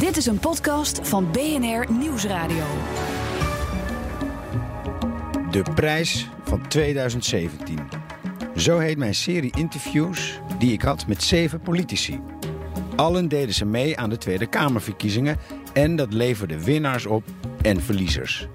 Dit 0.00 0.16
is 0.16 0.26
een 0.26 0.38
podcast 0.38 1.08
van 1.08 1.30
BNR 1.30 1.92
Nieuwsradio. 1.92 2.64
De 5.50 5.62
prijs 5.74 6.28
van 6.42 6.68
2017. 6.68 7.78
Zo 8.56 8.78
heet 8.78 8.98
mijn 8.98 9.14
serie 9.14 9.52
interviews 9.56 10.40
die 10.58 10.72
ik 10.72 10.82
had 10.82 11.06
met 11.06 11.22
zeven 11.22 11.60
politici. 11.60 12.20
Allen 12.96 13.28
deden 13.28 13.54
ze 13.54 13.64
mee 13.64 13.98
aan 13.98 14.10
de 14.10 14.18
Tweede 14.18 14.46
Kamerverkiezingen 14.46 15.36
en 15.72 15.96
dat 15.96 16.12
leverde 16.12 16.64
winnaars 16.64 17.06
op 17.06 17.24
en 17.62 17.80
verliezers. 17.80 18.48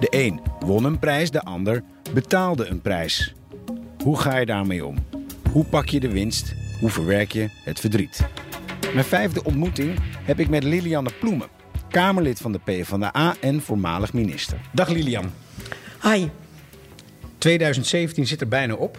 De 0.00 0.06
een 0.10 0.40
won 0.60 0.84
een 0.84 0.98
prijs, 0.98 1.30
de 1.30 1.42
ander 1.42 1.82
betaalde 2.14 2.66
een 2.66 2.80
prijs. 2.80 3.34
Hoe 4.02 4.18
ga 4.18 4.36
je 4.36 4.46
daarmee 4.46 4.86
om? 4.86 4.96
Hoe 5.52 5.64
pak 5.64 5.88
je 5.88 6.00
de 6.00 6.10
winst? 6.10 6.54
Hoe 6.80 6.90
verwerk 6.90 7.32
je 7.32 7.48
het 7.64 7.80
verdriet? 7.80 8.26
Mijn 8.94 9.04
vijfde 9.04 9.44
ontmoeting 9.44 9.98
heb 10.24 10.40
ik 10.40 10.48
met 10.48 10.62
Lilianne 10.62 11.10
Ploemen, 11.20 11.48
Kamerlid 11.90 12.38
van 12.38 12.52
de 12.52 12.58
PvdA 12.64 13.34
en 13.40 13.62
voormalig 13.62 14.12
minister. 14.12 14.58
Dag 14.72 14.88
Lilian. 14.88 15.32
Hi. 16.02 16.28
2017 17.38 18.26
zit 18.26 18.40
er 18.40 18.48
bijna 18.48 18.74
op. 18.74 18.98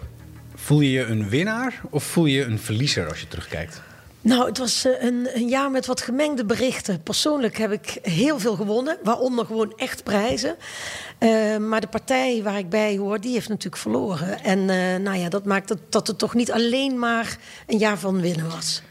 Voel 0.54 0.80
je 0.80 0.90
je 0.90 1.04
een 1.04 1.28
winnaar 1.28 1.80
of 1.90 2.04
voel 2.04 2.24
je 2.24 2.36
je 2.36 2.44
een 2.44 2.58
verliezer 2.58 3.08
als 3.08 3.20
je 3.20 3.28
terugkijkt? 3.28 3.82
Nou, 4.20 4.46
het 4.46 4.58
was 4.58 4.84
eh, 4.84 5.02
een, 5.02 5.28
een, 5.34 5.48
jaar 5.48 5.70
met 5.70 5.86
wat 5.86 6.00
gemengde 6.00 6.44
berichten. 6.44 7.02
Persoonlijk 7.02 7.58
heb 7.58 7.72
ik 7.72 7.98
heel 8.02 8.38
veel 8.38 8.54
gewonnen, 8.56 8.98
waaronder 9.02 9.46
gewoon 9.46 9.72
echt 9.76 10.04
prijzen. 10.04 10.56
Uh, 11.18 11.56
maar 11.56 11.80
de 11.80 11.86
partij 11.86 12.42
waar 12.42 12.58
ik 12.58 12.68
bij 12.68 12.96
hoor, 12.96 13.20
die 13.20 13.32
heeft 13.32 13.48
natuurlijk 13.48 13.82
verloren. 13.82 14.42
En 14.42 14.58
uh, 14.58 14.96
nou 14.96 15.18
ja, 15.18 15.28
dat 15.28 15.44
maakt 15.44 15.68
het, 15.68 15.78
dat 15.88 16.06
het 16.06 16.18
toch 16.18 16.34
niet 16.34 16.52
alleen 16.52 16.98
maar 16.98 17.38
een 17.66 17.78
jaar 17.78 17.98
van 17.98 18.20
winnen 18.20 18.48
was. 18.48 18.82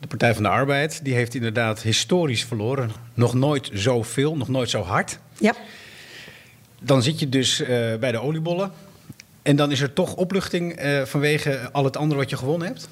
De 0.00 0.06
Partij 0.06 0.34
van 0.34 0.42
de 0.42 0.48
Arbeid 0.48 1.04
die 1.04 1.14
heeft 1.14 1.34
inderdaad 1.34 1.82
historisch 1.82 2.44
verloren. 2.44 2.90
Nog 3.14 3.34
nooit 3.34 3.70
zoveel, 3.72 4.36
nog 4.36 4.48
nooit 4.48 4.70
zo 4.70 4.82
hard. 4.82 5.18
Ja. 5.38 5.54
Dan 6.80 7.02
zit 7.02 7.20
je 7.20 7.28
dus 7.28 7.60
uh, 7.60 7.68
bij 7.96 8.12
de 8.12 8.20
oliebollen. 8.20 8.72
En 9.42 9.56
dan 9.56 9.70
is 9.70 9.80
er 9.80 9.92
toch 9.92 10.14
opluchting 10.14 10.82
uh, 10.84 11.02
vanwege 11.02 11.68
al 11.72 11.84
het 11.84 11.96
andere 11.96 12.20
wat 12.20 12.30
je 12.30 12.36
gewonnen 12.36 12.66
hebt? 12.66 12.88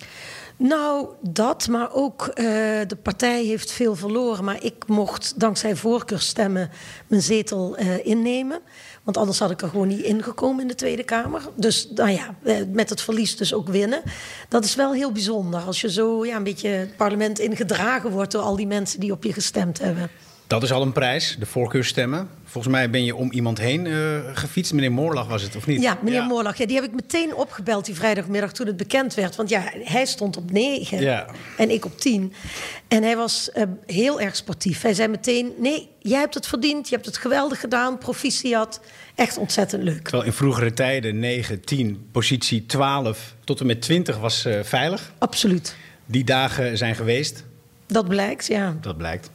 Nou, 0.57 1.07
dat, 1.21 1.69
maar 1.69 1.93
ook 1.93 2.29
uh, 2.29 2.35
de 2.87 2.97
partij 3.03 3.45
heeft 3.45 3.73
veel 3.73 3.97
verloren. 3.97 4.45
Maar 4.45 4.65
ik 4.65 4.87
mocht 4.87 5.41
dankzij 5.41 5.77
voorkeurstemmen 5.77 6.71
mijn 7.07 7.23
zetel 7.23 7.81
uh, 7.81 8.07
innemen. 8.07 8.61
Want 9.07 9.19
anders 9.19 9.39
had 9.39 9.51
ik 9.51 9.63
er 9.63 9.69
gewoon 9.69 9.89
niet 9.89 10.01
ingekomen 10.01 10.61
in 10.61 10.69
de 10.69 10.75
Tweede 10.75 11.05
Kamer. 11.05 11.43
Dus 11.55 11.89
nou 11.95 12.11
ja, 12.11 12.35
met 12.73 12.91
het 12.91 13.01
verlies 13.01 13.37
dus 13.37 13.55
ook 13.55 13.69
winnen. 13.69 14.03
Dat 14.49 14.65
is 14.65 14.75
wel 14.75 14.93
heel 14.93 15.13
bijzonder. 15.13 15.61
Als 15.61 15.81
je 15.81 15.91
zo 15.91 16.25
ja, 16.25 16.37
een 16.37 16.43
beetje 16.43 16.69
het 16.69 16.97
parlement 16.97 17.39
ingedragen 17.39 18.11
wordt 18.11 18.33
door 18.33 18.43
al 18.43 18.57
die 18.57 18.67
mensen 18.67 19.01
die 19.01 19.13
op 19.13 19.25
je 19.25 19.33
gestemd 19.33 19.79
hebben. 19.79 20.11
Dat 20.47 20.63
is 20.63 20.73
al 20.73 20.83
een 20.83 20.93
prijs, 20.93 21.37
de 21.39 21.47
voorkeurstemmen. 21.47 22.29
Volgens 22.45 22.75
mij 22.75 22.91
ben 22.91 23.05
je 23.05 23.15
om 23.15 23.33
iemand 23.33 23.59
heen 23.59 23.85
uh, 23.85 24.21
gefietst. 24.33 24.73
Meneer 24.73 24.93
Moorlag 24.93 25.27
was 25.27 25.43
het, 25.43 25.57
of 25.57 25.67
niet? 25.67 25.83
Ja, 25.83 25.99
meneer 26.03 26.21
ja. 26.21 26.27
Moorlag. 26.27 26.57
Ja, 26.57 26.67
die 26.67 26.77
heb 26.77 26.85
ik 26.85 26.95
meteen 26.95 27.35
opgebeld 27.35 27.85
die 27.85 27.95
vrijdagmiddag 27.95 28.53
toen 28.53 28.67
het 28.67 28.77
bekend 28.77 29.15
werd. 29.15 29.37
Want 29.37 29.49
ja, 29.49 29.63
hij 29.73 30.07
stond 30.07 30.37
op 30.37 30.51
negen 30.51 31.01
ja. 31.01 31.27
en 31.57 31.71
ik 31.71 31.85
op 31.85 31.99
tien. 31.99 32.33
En 32.89 33.03
hij 33.03 33.17
was 33.17 33.51
uh, 33.55 33.63
heel 33.87 34.21
erg 34.21 34.37
sportief. 34.37 34.83
Hij 34.83 34.95
zei 34.95 35.09
meteen, 35.09 35.53
nee, 35.59 35.89
jij 35.99 36.19
hebt 36.19 36.35
het 36.35 36.47
verdiend. 36.47 36.89
Je 36.89 36.95
hebt 36.95 37.07
het 37.07 37.17
geweldig 37.17 37.61
gedaan, 37.61 37.99
proficiat. 37.99 38.81
Echt 39.15 39.39
ontzettend 39.39 39.83
leuk. 39.83 40.03
Terwijl 40.03 40.25
in 40.25 40.33
vroegere 40.33 40.73
tijden 40.73 41.19
9, 41.19 41.65
10, 41.65 42.09
positie 42.13 42.67
12 42.67 43.35
tot 43.45 43.61
en 43.61 43.67
met 43.67 43.83
20 43.83 44.19
was 44.19 44.47
uh, 44.47 44.63
veilig. 44.63 45.13
Absoluut. 45.19 45.77
Die 46.07 46.25
dagen 46.25 46.79
zijn 46.79 46.95
geweest. 46.95 47.45
Dat 47.87 48.09
blijkt, 48.09 48.47
ja. 48.47 48.77
Dat 48.81 48.97
blijkt. 48.97 49.31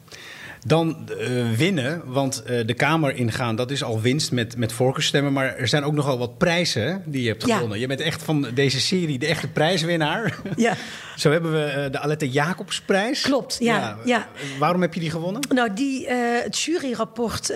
Dan 0.66 1.10
uh, 1.20 1.52
winnen, 1.52 2.02
want 2.06 2.44
uh, 2.50 2.66
de 2.66 2.74
Kamer 2.74 3.16
ingaan, 3.16 3.56
dat 3.56 3.72
is 3.72 3.84
al 3.84 4.02
winst 4.02 4.32
met, 4.32 4.58
met 4.58 4.74
voorkeurstemmen. 4.74 5.34
Maar 5.34 5.56
er 5.56 5.68
zijn 5.68 5.84
ook 5.84 5.94
nogal 5.94 6.18
wat 6.18 6.38
prijzen 6.38 7.04
die 7.06 7.22
je 7.22 7.28
hebt 7.28 7.44
gewonnen. 7.44 7.76
Ja. 7.76 7.82
Je 7.82 7.88
bent 7.88 8.00
echt 8.00 8.24
van 8.24 8.48
deze 8.54 8.80
serie 8.80 9.20
de 9.20 9.26
echte 9.26 9.48
prijswinnaar. 9.48 10.38
Ja. 10.56 10.74
Zo 11.16 11.32
hebben 11.32 11.52
we 11.52 11.84
uh, 11.86 11.92
de 11.92 12.00
Alette 12.00 12.30
Jacobsprijs. 12.30 13.22
Klopt, 13.22 13.58
ja. 13.60 13.78
ja. 13.78 13.98
ja. 14.06 14.28
Waarom 14.60 14.82
heb 14.82 14.94
je 14.94 15.00
die 15.00 15.10
gewonnen? 15.10 15.42
Nou, 15.50 15.74
die, 15.74 16.10
het 16.10 16.60
juryrapport 16.60 17.54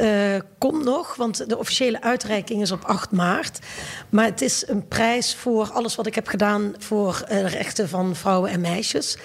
komt 0.57 0.83
nog, 0.83 1.15
want 1.15 1.49
de 1.49 1.57
officiële 1.57 2.01
uitreiking 2.01 2.61
is 2.61 2.71
op 2.71 2.83
8 2.83 3.11
maart. 3.11 3.59
Maar 4.09 4.25
het 4.25 4.41
is 4.41 4.63
een 4.67 4.87
prijs 4.87 5.35
voor 5.35 5.71
alles 5.71 5.95
wat 5.95 6.07
ik 6.07 6.15
heb 6.15 6.27
gedaan 6.27 6.73
voor 6.77 7.23
de 7.27 7.47
rechten 7.47 7.89
van 7.89 8.15
vrouwen 8.15 8.51
en 8.51 8.61
meisjes. 8.61 9.17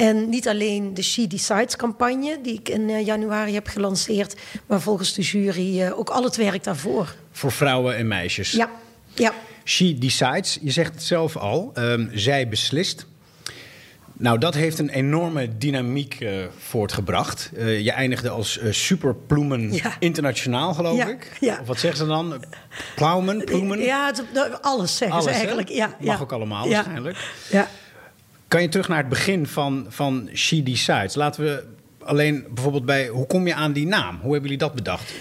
En 0.00 0.28
niet 0.28 0.48
alleen 0.48 0.94
de 0.94 1.02
She 1.02 1.26
Decides 1.26 1.76
campagne, 1.76 2.38
die 2.42 2.54
ik 2.54 2.68
in 2.68 2.88
uh, 2.88 3.06
januari 3.06 3.54
heb 3.54 3.66
gelanceerd, 3.66 4.36
maar 4.66 4.80
volgens 4.80 5.14
de 5.14 5.22
jury 5.22 5.80
uh, 5.80 5.98
ook 5.98 6.08
al 6.10 6.24
het 6.24 6.36
werk 6.36 6.64
daarvoor. 6.64 7.14
Voor 7.32 7.52
vrouwen 7.52 7.96
en 7.96 8.08
meisjes. 8.08 8.50
Ja, 8.50 8.70
ja. 9.14 9.32
She 9.64 9.98
Decides, 9.98 10.58
je 10.62 10.70
zegt 10.70 10.94
het 10.94 11.02
zelf 11.02 11.36
al, 11.36 11.72
um, 11.74 12.10
zij 12.14 12.48
beslist. 12.48 13.06
Nou, 14.12 14.38
dat 14.38 14.54
heeft 14.54 14.78
een 14.78 14.88
enorme 14.88 15.58
dynamiek 15.58 16.20
uh, 16.20 16.44
voortgebracht. 16.58 17.50
Uh, 17.56 17.80
je 17.80 17.92
eindigde 17.92 18.28
als 18.28 18.58
uh, 18.58 18.72
superploemen 18.72 19.72
ja. 19.72 19.96
internationaal, 19.98 20.74
geloof 20.74 20.96
ja, 20.96 21.08
ik. 21.08 21.36
Ja. 21.40 21.58
Of 21.60 21.66
wat 21.66 21.78
zeggen 21.78 21.98
ze 21.98 22.06
dan? 22.06 22.44
Plaumen, 22.96 23.44
ploemen? 23.44 23.80
Ja, 23.80 24.06
het, 24.06 24.22
alles 24.62 24.96
zeggen 24.96 25.18
alles, 25.18 25.32
ze 25.32 25.38
eigenlijk. 25.38 25.68
Ja, 25.68 25.96
Mag 26.00 26.22
ook 26.22 26.32
allemaal 26.32 26.68
waarschijnlijk. 26.68 27.16
Ja. 27.50 27.68
Kan 28.50 28.62
je 28.62 28.68
terug 28.68 28.88
naar 28.88 28.98
het 28.98 29.08
begin 29.08 29.46
van, 29.46 29.86
van 29.88 30.28
She 30.34 30.62
Decides? 30.62 31.14
Laten 31.14 31.44
we 31.44 31.64
alleen 31.98 32.44
bijvoorbeeld 32.50 32.84
bij... 32.84 33.08
Hoe 33.08 33.26
kom 33.26 33.46
je 33.46 33.54
aan 33.54 33.72
die 33.72 33.86
naam? 33.86 34.14
Hoe 34.14 34.32
hebben 34.32 34.42
jullie 34.42 34.58
dat 34.58 34.74
bedacht? 34.74 35.12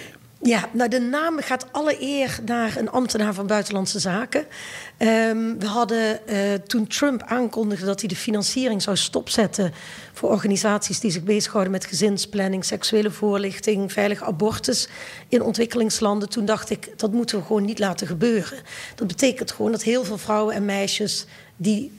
Ja, 0.41 0.69
nou 0.71 0.89
de 0.89 0.99
naam 0.99 1.39
gaat 1.39 1.65
alle 1.71 2.01
eer 2.01 2.39
naar 2.45 2.77
een 2.77 2.89
ambtenaar 2.89 3.33
van 3.33 3.47
Buitenlandse 3.47 3.99
Zaken. 3.99 4.45
Um, 4.97 5.59
we 5.59 5.65
hadden 5.65 6.19
uh, 6.29 6.53
toen 6.53 6.87
Trump 6.87 7.23
aankondigde 7.23 7.85
dat 7.85 7.99
hij 7.99 8.09
de 8.09 8.15
financiering 8.15 8.81
zou 8.81 8.97
stopzetten 8.97 9.73
voor 10.13 10.29
organisaties 10.29 10.99
die 10.99 11.11
zich 11.11 11.23
bezighouden 11.23 11.71
met 11.71 11.85
gezinsplanning, 11.85 12.65
seksuele 12.65 13.11
voorlichting, 13.11 13.91
veilig 13.91 14.23
abortus 14.23 14.87
in 15.27 15.41
ontwikkelingslanden. 15.41 16.29
Toen 16.29 16.45
dacht 16.45 16.69
ik, 16.69 16.99
dat 16.99 17.11
moeten 17.11 17.37
we 17.37 17.45
gewoon 17.45 17.65
niet 17.65 17.79
laten 17.79 18.07
gebeuren. 18.07 18.59
Dat 18.95 19.07
betekent 19.07 19.51
gewoon 19.51 19.71
dat 19.71 19.83
heel 19.83 20.03
veel 20.03 20.17
vrouwen 20.17 20.55
en 20.55 20.65
meisjes 20.65 21.25
die 21.55 21.91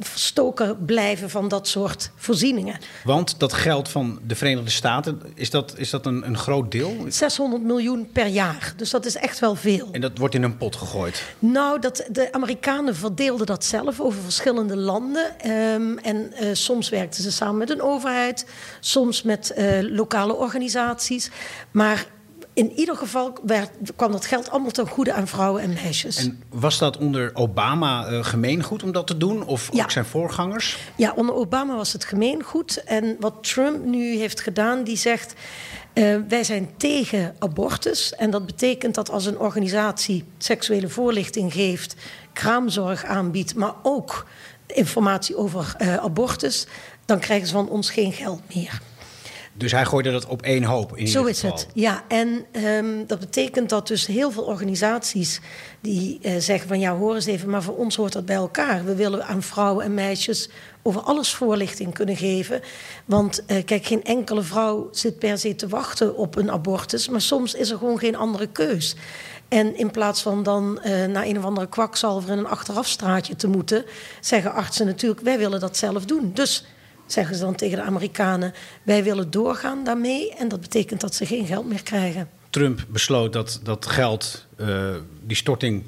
verstoken 0.00 0.84
blijven 0.84 1.30
van 1.30 1.48
dat 1.48 1.68
soort 1.68 2.10
voorzieningen. 2.16 2.78
Want 3.04 3.38
dat 3.38 3.52
geld 3.52 3.88
van 3.88 4.18
de 4.26 4.34
Verenigde 4.34 4.70
Staten, 4.70 5.20
is 5.34 5.50
dat, 5.50 5.74
is 5.76 5.90
dat 5.90 6.06
een, 6.06 6.26
een 6.26 6.38
groot 6.38 6.70
deel? 6.70 6.96
600 7.08 7.62
miljoen 7.62 8.08
per 8.12 8.26
jaar, 8.26 8.72
dus 8.76 8.90
dat 8.90 9.06
is 9.06 9.16
echt 9.16 9.38
wel 9.38 9.54
veel. 9.54 9.88
En 9.92 10.00
dat 10.00 10.18
wordt 10.18 10.34
in 10.34 10.42
een 10.42 10.56
pot 10.56 10.76
gegooid? 10.76 11.22
Nou, 11.38 11.80
dat, 11.80 12.06
de 12.10 12.32
Amerikanen 12.32 12.96
verdeelden 12.96 13.46
dat 13.46 13.64
zelf 13.64 14.00
over 14.00 14.22
verschillende 14.22 14.76
landen. 14.76 15.50
Um, 15.50 15.98
en 15.98 16.32
uh, 16.40 16.48
soms 16.52 16.88
werkten 16.88 17.22
ze 17.22 17.32
samen 17.32 17.56
met 17.56 17.70
een 17.70 17.82
overheid, 17.82 18.46
soms 18.80 19.22
met 19.22 19.54
uh, 19.56 19.78
lokale 19.80 20.34
organisaties. 20.34 21.30
Maar 21.70 22.06
in 22.54 22.72
ieder 22.72 22.96
geval 22.96 23.38
werd, 23.42 23.70
kwam 23.96 24.12
dat 24.12 24.26
geld 24.26 24.50
allemaal 24.50 24.70
ten 24.70 24.88
goede 24.88 25.12
aan 25.12 25.26
vrouwen 25.26 25.62
en 25.62 25.72
meisjes. 25.72 26.16
En 26.16 26.42
was 26.48 26.78
dat 26.78 26.96
onder 26.96 27.30
Obama 27.34 28.10
uh, 28.10 28.24
gemeengoed 28.24 28.82
om 28.82 28.92
dat 28.92 29.06
te 29.06 29.16
doen? 29.16 29.46
Of 29.46 29.68
ja. 29.72 29.82
ook 29.82 29.90
zijn 29.90 30.04
voorgangers? 30.04 30.78
Ja, 30.96 31.12
onder 31.16 31.34
Obama 31.34 31.76
was 31.76 31.92
het 31.92 32.04
gemeengoed. 32.04 32.84
En 32.84 33.16
wat 33.20 33.34
Trump 33.40 33.84
nu 33.84 34.16
heeft 34.16 34.40
gedaan, 34.40 34.84
die 34.84 34.96
zegt... 34.96 35.34
Uh, 35.94 36.16
wij 36.28 36.44
zijn 36.44 36.70
tegen 36.76 37.34
abortus. 37.38 38.14
En 38.14 38.30
dat 38.30 38.46
betekent 38.46 38.94
dat 38.94 39.10
als 39.10 39.26
een 39.26 39.38
organisatie 39.38 40.24
seksuele 40.38 40.88
voorlichting 40.88 41.52
geeft... 41.52 41.94
kraamzorg 42.32 43.04
aanbiedt, 43.04 43.54
maar 43.54 43.74
ook 43.82 44.26
informatie 44.66 45.36
over 45.36 45.76
uh, 45.78 45.96
abortus... 45.96 46.66
dan 47.04 47.18
krijgen 47.18 47.46
ze 47.46 47.52
van 47.52 47.68
ons 47.68 47.90
geen 47.90 48.12
geld 48.12 48.40
meer. 48.54 48.80
Dus 49.56 49.72
hij 49.72 49.84
gooide 49.84 50.10
dat 50.10 50.26
op 50.26 50.42
één 50.42 50.64
hoop. 50.64 50.96
In 50.96 51.08
Zo 51.08 51.24
is 51.24 51.40
geval. 51.40 51.56
het, 51.56 51.66
ja. 51.74 52.04
En 52.08 52.44
um, 52.52 53.06
dat 53.06 53.18
betekent 53.18 53.68
dat 53.68 53.86
dus 53.86 54.06
heel 54.06 54.30
veel 54.30 54.42
organisaties 54.42 55.40
die 55.80 56.18
uh, 56.22 56.32
zeggen 56.38 56.68
van 56.68 56.80
ja, 56.80 56.96
hoor 56.96 57.14
eens 57.14 57.26
even, 57.26 57.50
maar 57.50 57.62
voor 57.62 57.76
ons 57.76 57.96
hoort 57.96 58.12
dat 58.12 58.26
bij 58.26 58.36
elkaar. 58.36 58.84
We 58.84 58.94
willen 58.94 59.26
aan 59.26 59.42
vrouwen 59.42 59.84
en 59.84 59.94
meisjes 59.94 60.48
over 60.82 61.00
alles 61.00 61.34
voorlichting 61.34 61.94
kunnen 61.94 62.16
geven. 62.16 62.60
Want 63.04 63.42
uh, 63.46 63.64
kijk, 63.64 63.86
geen 63.86 64.04
enkele 64.04 64.42
vrouw 64.42 64.88
zit 64.92 65.18
per 65.18 65.38
se 65.38 65.54
te 65.54 65.68
wachten 65.68 66.16
op 66.16 66.36
een 66.36 66.50
abortus, 66.50 67.08
maar 67.08 67.20
soms 67.20 67.54
is 67.54 67.70
er 67.70 67.78
gewoon 67.78 67.98
geen 67.98 68.16
andere 68.16 68.46
keus. 68.46 68.96
En 69.48 69.76
in 69.76 69.90
plaats 69.90 70.22
van 70.22 70.42
dan 70.42 70.80
uh, 70.84 71.04
naar 71.04 71.24
een 71.24 71.38
of 71.38 71.44
andere 71.44 71.68
kwakzalver 71.68 72.30
in 72.30 72.38
een 72.38 72.46
achterafstraatje 72.46 73.36
te 73.36 73.48
moeten, 73.48 73.84
zeggen 74.20 74.52
artsen 74.52 74.86
natuurlijk: 74.86 75.20
wij 75.20 75.38
willen 75.38 75.60
dat 75.60 75.76
zelf 75.76 76.04
doen. 76.04 76.30
Dus 76.34 76.64
zeggen 77.06 77.36
ze 77.36 77.42
dan 77.42 77.54
tegen 77.54 77.78
de 77.78 77.84
Amerikanen: 77.84 78.52
wij 78.82 79.04
willen 79.04 79.30
doorgaan 79.30 79.84
daarmee. 79.84 80.34
En 80.34 80.48
dat 80.48 80.60
betekent 80.60 81.00
dat 81.00 81.14
ze 81.14 81.26
geen 81.26 81.46
geld 81.46 81.66
meer 81.68 81.82
krijgen. 81.82 82.28
Trump 82.50 82.84
besloot 82.88 83.32
dat 83.32 83.60
dat 83.62 83.86
geld, 83.86 84.46
uh, 84.60 84.94
die 85.22 85.36
storting 85.36 85.84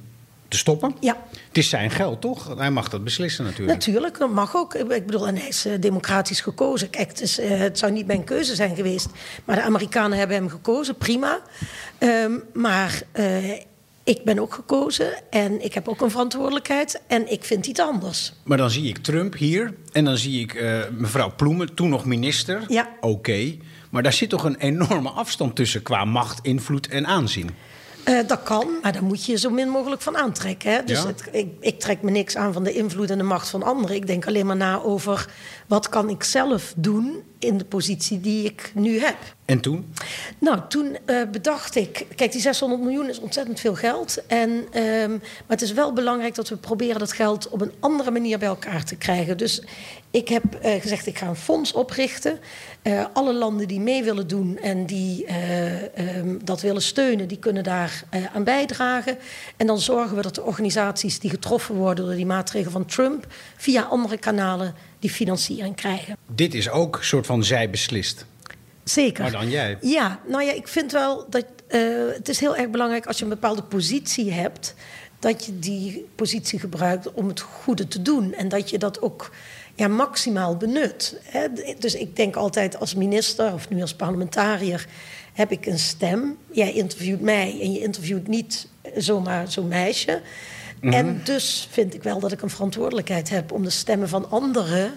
te 0.48 0.56
stoppen. 0.56 0.96
Ja. 1.00 1.16
Het 1.48 1.58
is 1.58 1.68
zijn 1.68 1.90
geld, 1.90 2.20
toch? 2.20 2.58
Hij 2.58 2.70
mag 2.70 2.88
dat 2.88 3.04
beslissen 3.04 3.44
natuurlijk. 3.44 3.72
Natuurlijk, 3.72 4.18
dat 4.18 4.30
mag 4.30 4.56
ook. 4.56 4.74
Ik 4.74 5.06
bedoel, 5.06 5.26
en 5.26 5.36
hij 5.36 5.48
is 5.48 5.64
eh, 5.64 5.72
democratisch 5.80 6.40
gekozen. 6.40 6.90
Kijk, 6.90 7.08
het, 7.08 7.20
is, 7.20 7.38
eh, 7.38 7.58
het 7.58 7.78
zou 7.78 7.92
niet 7.92 8.06
mijn 8.06 8.24
keuze 8.24 8.54
zijn 8.54 8.76
geweest. 8.76 9.08
Maar 9.44 9.56
de 9.56 9.62
Amerikanen 9.62 10.18
hebben 10.18 10.36
hem 10.36 10.48
gekozen, 10.48 10.96
prima. 10.96 11.40
Ehm, 11.98 12.32
maar 12.52 13.02
eh, 13.12 13.60
ik 14.06 14.24
ben 14.24 14.38
ook 14.38 14.54
gekozen 14.54 15.12
en 15.30 15.64
ik 15.64 15.74
heb 15.74 15.88
ook 15.88 16.00
een 16.00 16.10
verantwoordelijkheid. 16.10 17.02
En 17.06 17.32
ik 17.32 17.44
vind 17.44 17.66
iets 17.66 17.80
anders. 17.80 18.32
Maar 18.44 18.56
dan 18.58 18.70
zie 18.70 18.88
ik 18.88 18.98
Trump 18.98 19.34
hier 19.36 19.74
en 19.92 20.04
dan 20.04 20.16
zie 20.16 20.40
ik 20.40 20.54
eh, 20.54 20.80
mevrouw 20.96 21.32
Ploemen, 21.36 21.74
toen 21.74 21.88
nog 21.88 22.04
minister. 22.04 22.64
Ja. 22.68 22.88
Oké. 23.00 23.56
Maar 23.90 24.02
daar 24.02 24.12
zit 24.12 24.28
toch 24.28 24.44
een 24.44 24.56
enorme 24.56 25.08
afstand 25.10 25.56
tussen 25.56 25.82
qua 25.82 26.04
macht, 26.04 26.38
invloed 26.42 26.88
en 26.88 27.06
aanzien. 27.06 27.50
Eh, 28.04 28.18
dat 28.26 28.42
kan, 28.42 28.66
maar 28.82 28.92
daar 28.92 29.04
moet 29.04 29.24
je 29.24 29.32
je 29.32 29.38
zo 29.38 29.50
min 29.50 29.68
mogelijk 29.68 30.02
van 30.02 30.16
aantrekken. 30.16 30.72
Hè? 30.72 30.82
Dus 30.84 30.98
Ja? 30.98 31.06
het, 31.06 31.28
ik, 31.32 31.48
ik 31.60 31.80
trek 31.80 32.02
me 32.02 32.10
niks 32.10 32.36
aan 32.36 32.52
van 32.52 32.64
de 32.64 32.72
invloed 32.72 33.10
en 33.10 33.18
de 33.18 33.24
macht 33.24 33.48
van 33.48 33.62
anderen. 33.62 33.96
Ik 33.96 34.06
denk 34.06 34.26
alleen 34.26 34.46
maar 34.46 34.56
na 34.56 34.80
over 34.82 35.28
wat 35.66 35.88
kan 35.88 36.10
ik 36.10 36.22
zelf 36.22 36.72
doen 36.76 37.22
in 37.38 37.58
de 37.58 37.64
positie 37.64 38.20
die 38.20 38.44
ik 38.44 38.72
nu 38.74 39.00
heb. 39.00 39.16
En 39.44 39.60
toen? 39.60 39.92
Nou, 40.38 40.60
toen 40.68 40.96
eh, 41.04 41.22
bedacht 41.32 41.74
ik... 41.74 42.06
Kijk, 42.14 42.32
die 42.32 42.40
600 42.40 42.82
miljoen 42.82 43.08
is 43.08 43.20
ontzettend 43.20 43.60
veel 43.60 43.74
geld. 43.74 44.26
En, 44.26 44.64
ehm, 44.72 45.10
maar 45.10 45.20
het 45.46 45.62
is 45.62 45.72
wel 45.72 45.92
belangrijk 45.92 46.34
dat 46.34 46.48
we 46.48 46.56
proberen 46.56 46.98
dat 46.98 47.12
geld 47.12 47.48
op 47.48 47.60
een 47.60 47.72
andere 47.80 48.10
manier 48.10 48.38
bij 48.38 48.48
elkaar 48.48 48.84
te 48.84 48.96
krijgen. 48.96 49.36
Dus 49.36 49.62
ik 50.16 50.28
heb 50.28 50.54
eh, 50.54 50.80
gezegd, 50.80 51.06
ik 51.06 51.18
ga 51.18 51.26
een 51.26 51.36
fonds 51.36 51.72
oprichten. 51.72 52.38
Eh, 52.82 53.04
alle 53.12 53.34
landen 53.34 53.68
die 53.68 53.80
mee 53.80 54.04
willen 54.04 54.26
doen 54.26 54.58
en 54.58 54.86
die 54.86 55.26
eh, 55.26 56.16
ehm, 56.16 56.38
dat 56.44 56.60
willen 56.60 56.82
steunen... 56.82 57.28
die 57.28 57.38
kunnen 57.38 57.64
daar 57.64 58.04
aan 58.32 58.44
bijdragen. 58.44 59.18
En 59.56 59.66
dan 59.66 59.78
zorgen 59.78 60.16
we 60.16 60.22
dat 60.22 60.34
de 60.34 60.42
organisaties 60.42 61.18
die 61.18 61.30
getroffen 61.30 61.74
worden... 61.74 62.04
door 62.04 62.14
die 62.14 62.26
maatregelen 62.26 62.72
van 62.72 62.86
Trump... 62.86 63.26
via 63.56 63.82
andere 63.82 64.18
kanalen 64.18 64.74
die 65.06 65.14
financiering 65.14 65.76
krijgen. 65.76 66.16
Dit 66.26 66.54
is 66.54 66.70
ook 66.70 66.96
een 66.96 67.04
soort 67.04 67.26
van 67.26 67.44
zij 67.44 67.70
beslist. 67.70 68.26
Zeker. 68.84 69.22
Maar 69.22 69.32
dan 69.32 69.50
jij. 69.50 69.78
Ja, 69.80 70.20
nou 70.28 70.42
ja, 70.42 70.52
ik 70.52 70.68
vind 70.68 70.92
wel 70.92 71.26
dat 71.30 71.44
eh, 71.66 71.80
het 72.12 72.28
is 72.28 72.40
heel 72.40 72.56
erg 72.56 72.70
belangrijk 72.70 73.06
als 73.06 73.16
je 73.18 73.22
een 73.22 73.30
bepaalde 73.30 73.62
positie 73.62 74.32
hebt, 74.32 74.74
dat 75.18 75.44
je 75.44 75.58
die 75.58 76.06
positie 76.14 76.58
gebruikt 76.58 77.12
om 77.12 77.28
het 77.28 77.40
goede 77.40 77.88
te 77.88 78.02
doen 78.02 78.34
en 78.34 78.48
dat 78.48 78.70
je 78.70 78.78
dat 78.78 79.02
ook 79.02 79.30
ja, 79.74 79.88
maximaal 79.88 80.56
benut. 80.56 81.20
Hè. 81.22 81.46
Dus 81.78 81.94
ik 81.94 82.16
denk 82.16 82.36
altijd 82.36 82.78
als 82.80 82.94
minister 82.94 83.52
of 83.52 83.68
nu 83.68 83.80
als 83.80 83.94
parlementariër 83.94 84.86
heb 85.32 85.50
ik 85.50 85.66
een 85.66 85.78
stem. 85.78 86.36
Jij 86.50 86.72
interviewt 86.72 87.20
mij 87.20 87.58
en 87.60 87.72
je 87.72 87.80
interviewt 87.80 88.28
niet 88.28 88.68
zomaar 88.96 89.50
zo'n 89.50 89.68
meisje. 89.68 90.22
Mhm. 90.80 90.92
En 90.92 91.20
dus 91.24 91.68
vind 91.70 91.94
ik 91.94 92.02
wel 92.02 92.20
dat 92.20 92.32
ik 92.32 92.42
een 92.42 92.50
verantwoordelijkheid 92.50 93.28
heb 93.30 93.52
om 93.52 93.62
de 93.62 93.70
stemmen 93.70 94.08
van 94.08 94.30
anderen 94.30 94.92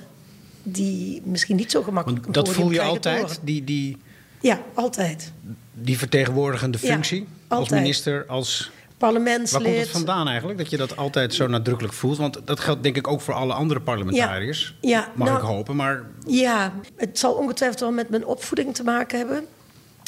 die 0.64 1.22
misschien 1.26 1.56
niet 1.56 1.72
zo 1.72 1.84
gemakkelijk 1.84 2.24
Want 2.24 2.36
dat 2.36 2.50
voel 2.50 2.72
je 2.72 2.82
altijd, 2.82 3.40
die, 3.42 3.64
die, 3.64 3.98
Ja, 4.42 4.60
altijd. 4.74 5.32
die 5.74 5.98
vertegenwoordigende 5.98 6.78
Ja, 6.82 6.88
functie. 6.94 7.28
als 7.48 7.70
minister, 7.70 8.26
als... 8.28 8.72
Parlementslid. 8.98 9.62
Waar 9.62 9.72
komt 9.72 9.82
het 9.84 9.90
vandaan 9.92 10.28
eigenlijk, 10.28 10.58
dat 10.58 10.70
je 10.70 10.78
dat 10.78 10.98
altijd 10.98 11.34
zo 11.34 11.48
nadrukkelijk 11.48 11.94
voelt? 11.94 12.18
Want 12.18 12.40
dat 12.46 12.60
geldt 12.60 12.84
denk 12.84 12.96
ik 12.96 13.08
ook 13.08 13.22
voor 13.22 13.34
alle 13.34 13.54
andere 13.54 13.80
parlementariërs. 13.82 14.76
Ja, 14.82 14.90
ja, 14.90 15.12
Mag 15.16 15.28
nou- 15.28 15.40
ik 15.40 15.46
hopen, 15.46 15.76
maar 15.76 16.04
Ja, 16.28 16.74
het 16.96 17.20
zal 17.20 17.34
ongetwijfeld 17.34 17.80
wel 17.80 17.92
met 17.92 18.10
mijn 18.10 18.26
opvoeding 18.26 18.76
te 18.76 18.84
maken 18.84 19.18
hebben. 19.18 19.46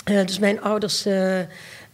Eh, 0.04 0.26
dus 0.26 0.40
mijn 0.40 0.62
ouders 0.62 1.06
eh, 1.06 1.40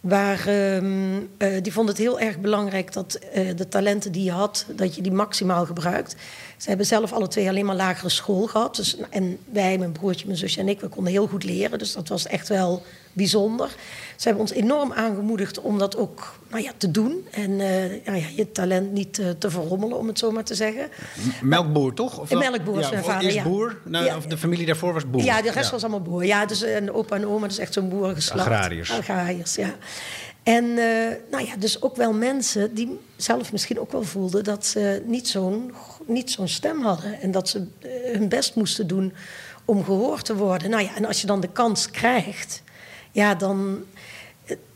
waren, 0.08 0.74
ehm, 0.74 1.52
eh, 1.52 1.62
die 1.62 1.72
vonden 1.72 1.94
het 1.94 2.02
heel 2.02 2.20
erg 2.20 2.38
belangrijk 2.38 2.92
dat 2.92 3.14
eh, 3.14 3.56
de 3.56 3.68
talenten 3.68 4.12
die 4.12 4.24
je 4.24 4.30
had, 4.30 4.66
dat 4.76 4.94
je 4.94 5.02
die 5.02 5.12
maximaal 5.12 5.66
gebruikt. 5.66 6.16
Ze 6.56 6.68
hebben 6.68 6.86
zelf 6.86 7.12
alle 7.12 7.28
twee 7.28 7.48
alleen 7.48 7.66
maar 7.66 7.76
lagere 7.76 8.08
school 8.08 8.46
gehad. 8.46 8.76
Dus, 8.76 8.96
en 9.10 9.38
wij, 9.52 9.78
mijn 9.78 9.92
broertje, 9.92 10.26
mijn 10.26 10.38
zusje 10.38 10.60
en 10.60 10.68
ik, 10.68 10.80
we 10.80 10.88
konden 10.88 11.12
heel 11.12 11.26
goed 11.26 11.44
leren. 11.44 11.78
Dus 11.78 11.92
dat 11.92 12.08
was 12.08 12.26
echt 12.26 12.48
wel 12.48 12.82
bijzonder. 13.12 13.68
Ze 14.16 14.28
hebben 14.28 14.40
ons 14.40 14.52
enorm 14.52 14.92
aangemoedigd 14.92 15.60
om 15.60 15.78
dat 15.78 15.96
ook 15.96 16.38
nou 16.50 16.62
ja, 16.62 16.70
te 16.76 16.90
doen. 16.90 17.26
En 17.30 17.60
eh, 17.60 18.04
ja, 18.04 18.14
ja, 18.14 18.26
je 18.36 18.52
talent 18.52 18.92
niet 18.92 19.18
eh, 19.18 19.30
te 19.38 19.50
verrommelen, 19.50 19.98
om 19.98 20.06
het 20.06 20.18
zo 20.18 20.30
maar 20.30 20.44
te 20.44 20.54
zeggen. 20.54 20.88
melkboer 21.42 21.94
toch? 21.94 22.18
Of 22.18 22.30
melkboer 22.30 22.80
is 22.80 22.88
ja, 22.88 23.02
vader, 23.02 23.24
Eerst 23.24 23.36
ja. 23.36 23.42
boer, 23.42 23.78
nou, 23.84 24.04
Ja. 24.04 24.16
of 24.16 24.26
de 24.26 24.38
familie 24.38 24.66
daarvoor 24.66 24.92
was 24.92 25.10
boer. 25.10 25.22
Ja, 25.22 25.42
de 25.42 25.50
rest 25.50 25.70
was 25.70 25.82
allemaal 25.82 26.02
boer. 26.02 26.24
Ja, 26.24 26.46
dus 26.46 26.62
en 26.62 26.92
opa 26.92 27.16
en 27.16 27.26
oma, 27.26 27.46
dus 27.46 27.58
echt 27.58 27.72
zo'n 27.72 27.88
boerengeslacht. 27.88 28.48
Agrariërs. 28.48 28.92
Agrariërs, 28.92 29.54
ja. 29.54 29.74
En 30.42 30.64
eh, 30.64 31.16
nou 31.30 31.46
ja, 31.46 31.56
dus 31.58 31.82
ook 31.82 31.96
wel 31.96 32.12
mensen 32.12 32.74
die 32.74 32.98
zelf 33.16 33.52
misschien 33.52 33.80
ook 33.80 33.92
wel 33.92 34.02
voelden 34.02 34.44
dat 34.44 34.66
ze 34.66 35.02
niet 35.06 35.28
zo'n 35.28 35.72
niet 36.06 36.30
zo'n 36.30 36.48
stem 36.48 36.82
hadden. 36.82 37.20
En 37.20 37.30
dat 37.30 37.48
ze 37.48 37.66
eh, 37.78 37.90
hun 38.12 38.28
best 38.28 38.54
moesten 38.54 38.86
doen 38.86 39.12
om 39.64 39.84
gehoord 39.84 40.24
te 40.24 40.36
worden. 40.36 40.70
Nou 40.70 40.82
ja, 40.82 40.96
en 40.96 41.04
als 41.04 41.20
je 41.20 41.26
dan 41.26 41.40
de 41.40 41.48
kans 41.52 41.90
krijgt, 41.90 42.62
ja, 43.18 43.34
dan, 43.34 43.84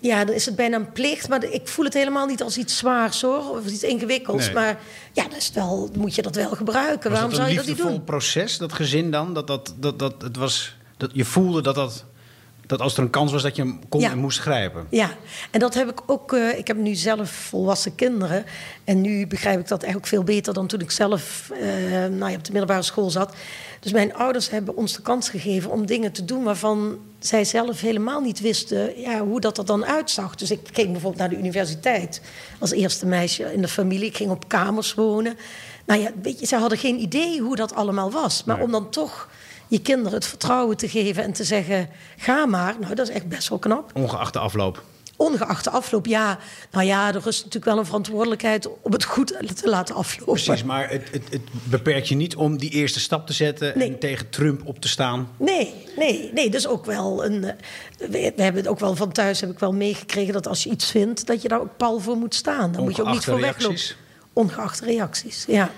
ja, 0.00 0.24
dan 0.24 0.34
is 0.34 0.46
het 0.46 0.56
bijna 0.56 0.76
een 0.76 0.92
plicht. 0.92 1.28
Maar 1.28 1.44
ik 1.44 1.68
voel 1.68 1.84
het 1.84 1.94
helemaal 1.94 2.26
niet 2.26 2.42
als 2.42 2.56
iets 2.56 2.76
zwaars 2.76 3.22
hoor, 3.22 3.50
of 3.50 3.66
iets 3.66 3.82
ingewikkelds. 3.82 4.44
Nee. 4.44 4.54
Maar 4.54 4.80
ja, 5.12 5.22
dat 5.22 5.36
is 5.36 5.50
wel, 5.54 5.90
moet 5.96 6.14
je 6.14 6.22
dat 6.22 6.34
wel 6.34 6.50
gebruiken. 6.50 7.10
Was 7.10 7.18
Waarom 7.18 7.36
zou 7.36 7.48
je 7.48 7.56
dat 7.56 7.66
niet 7.66 7.76
doen? 7.76 8.04
proces, 8.04 8.58
dat 8.58 8.72
gezin 8.72 9.10
dan? 9.10 9.34
Dat, 9.34 9.46
dat, 9.46 9.74
dat, 9.76 9.98
dat, 9.98 10.22
het 10.22 10.36
was, 10.36 10.76
dat 10.96 11.10
je 11.12 11.24
voelde 11.24 11.62
dat, 11.62 11.74
dat, 11.74 12.04
dat 12.72 12.80
als 12.80 12.96
er 12.96 13.02
een 13.02 13.10
kans 13.10 13.32
was 13.32 13.42
dat 13.42 13.56
je 13.56 13.62
hem 13.62 13.80
kon 13.88 14.00
Ja. 14.00 14.10
en 14.10 14.18
moest 14.18 14.38
grijpen. 14.40 14.86
Ja, 14.90 15.10
en 15.50 15.60
dat 15.60 15.74
heb 15.74 15.90
ik 15.90 16.00
ook. 16.06 16.32
eh, 16.32 16.58
ik 16.58 16.66
heb 16.66 16.76
nu 16.76 16.94
zelf 16.94 17.30
volwassen 17.30 17.94
kinderen. 17.94 18.44
En 18.84 19.00
nu 19.00 19.26
begrijp 19.26 19.60
ik 19.60 19.68
dat 19.68 19.82
eigenlijk 19.82 20.12
veel 20.12 20.22
beter 20.24 20.54
dan 20.54 20.66
toen 20.66 20.80
ik 20.80 20.90
zelf 20.90 21.50
eh, 21.60 21.68
nou 22.10 22.30
ja, 22.30 22.36
op 22.36 22.44
de 22.44 22.50
middelbare 22.52 22.82
school 22.82 23.10
zat. 23.10 23.34
Dus 23.80 23.92
mijn 23.92 24.14
ouders 24.14 24.50
hebben 24.50 24.76
ons 24.76 24.92
de 24.92 25.02
kans 25.02 25.28
gegeven 25.28 25.70
om 25.70 25.86
dingen 25.86 26.12
te 26.12 26.24
doen 26.24 26.42
waarvan 26.44 26.98
zij 27.18 27.44
zelf 27.44 27.80
helemaal 27.80 28.20
niet 28.20 28.40
wisten 28.40 29.00
ja, 29.00 29.20
hoe 29.20 29.40
dat 29.40 29.58
er 29.58 29.64
dan 29.64 29.84
uitzag. 29.84 30.34
Dus 30.34 30.50
ik 30.50 30.60
ging 30.72 30.86
bijvoorbeeld 30.90 31.16
naar 31.20 31.28
de 31.30 31.38
universiteit 31.38 32.20
als 32.58 32.70
eerste 32.70 33.06
meisje 33.06 33.52
in 33.52 33.60
de 33.62 33.68
familie. 33.68 34.06
Ik 34.08 34.16
ging 34.16 34.30
op 34.30 34.48
kamers 34.48 34.94
wonen. 34.94 35.36
Nou 35.86 36.00
ja, 36.00 36.10
weet 36.22 36.40
je, 36.40 36.46
zij 36.46 36.58
hadden 36.58 36.78
geen 36.78 37.00
idee 37.00 37.40
hoe 37.40 37.56
dat 37.56 37.74
allemaal 37.74 38.10
was. 38.10 38.44
Maar 38.44 38.56
Nee. 38.56 38.64
om 38.64 38.70
dan 38.72 38.90
toch 38.90 39.28
je 39.72 39.80
kinderen 39.82 40.12
het 40.12 40.26
vertrouwen 40.26 40.76
te 40.76 40.88
geven 40.88 41.22
en 41.22 41.32
te 41.32 41.44
zeggen: 41.44 41.88
ga 42.16 42.46
maar. 42.46 42.74
Nou, 42.80 42.94
dat 42.94 43.08
is 43.08 43.14
echt 43.14 43.28
best 43.28 43.48
wel 43.48 43.58
knap. 43.58 43.90
Ongeacht 43.94 44.32
de 44.32 44.38
afloop. 44.38 44.82
Ongeacht 45.16 45.64
de 45.64 45.70
afloop, 45.70 46.06
ja. 46.06 46.38
Nou 46.70 46.86
ja, 46.86 47.06
er 47.14 47.20
rust 47.20 47.38
natuurlijk 47.38 47.64
wel 47.64 47.78
een 47.78 47.84
verantwoordelijkheid 47.86 48.68
om 48.82 48.92
het 48.92 49.04
goed 49.04 49.26
te 49.56 49.68
laten 49.68 49.94
aflopen. 49.94 50.32
Precies, 50.42 50.64
maar 50.64 50.90
het, 50.90 51.08
het, 51.12 51.22
het 51.30 51.40
beperkt 51.64 52.08
je 52.08 52.14
niet 52.14 52.36
om 52.36 52.58
die 52.58 52.70
eerste 52.70 53.00
stap 53.00 53.26
te 53.26 53.32
zetten 53.32 53.72
Nee. 53.78 53.88
en 53.88 53.98
tegen 53.98 54.30
Trump 54.30 54.66
op 54.66 54.80
te 54.80 54.88
staan. 54.88 55.28
Nee, 55.36 55.74
nee, 55.96 56.30
nee. 56.34 56.50
Dus 56.50 56.66
ook 56.66 56.84
wel 56.86 57.24
een. 57.24 57.44
eh, 57.44 57.54
We, 57.98 58.08
we 58.36 58.42
hebben 58.42 58.62
het 58.62 58.68
ook 58.68 58.80
wel 58.80 58.96
van 58.96 59.12
thuis 59.12 59.40
heb 59.40 59.50
ik 59.50 59.58
wel 59.58 59.72
meegekregen 59.72 60.32
dat 60.32 60.46
als 60.48 60.62
je 60.62 60.70
iets 60.70 60.90
vindt, 60.90 61.26
dat 61.26 61.42
je 61.42 61.48
daar 61.48 61.60
ook 61.60 61.76
pal 61.76 61.98
voor 62.00 62.16
moet 62.16 62.34
staan. 62.34 62.72
Daar 62.72 62.82
moet 62.82 62.96
je 62.96 63.02
ook 63.02 63.10
niet 63.12 63.24
voor 63.24 63.40
reacties? 63.40 63.66
weglopen. 63.68 63.96
Ongeacht 64.32 64.80
reacties, 64.80 65.44
ja. 65.48 65.70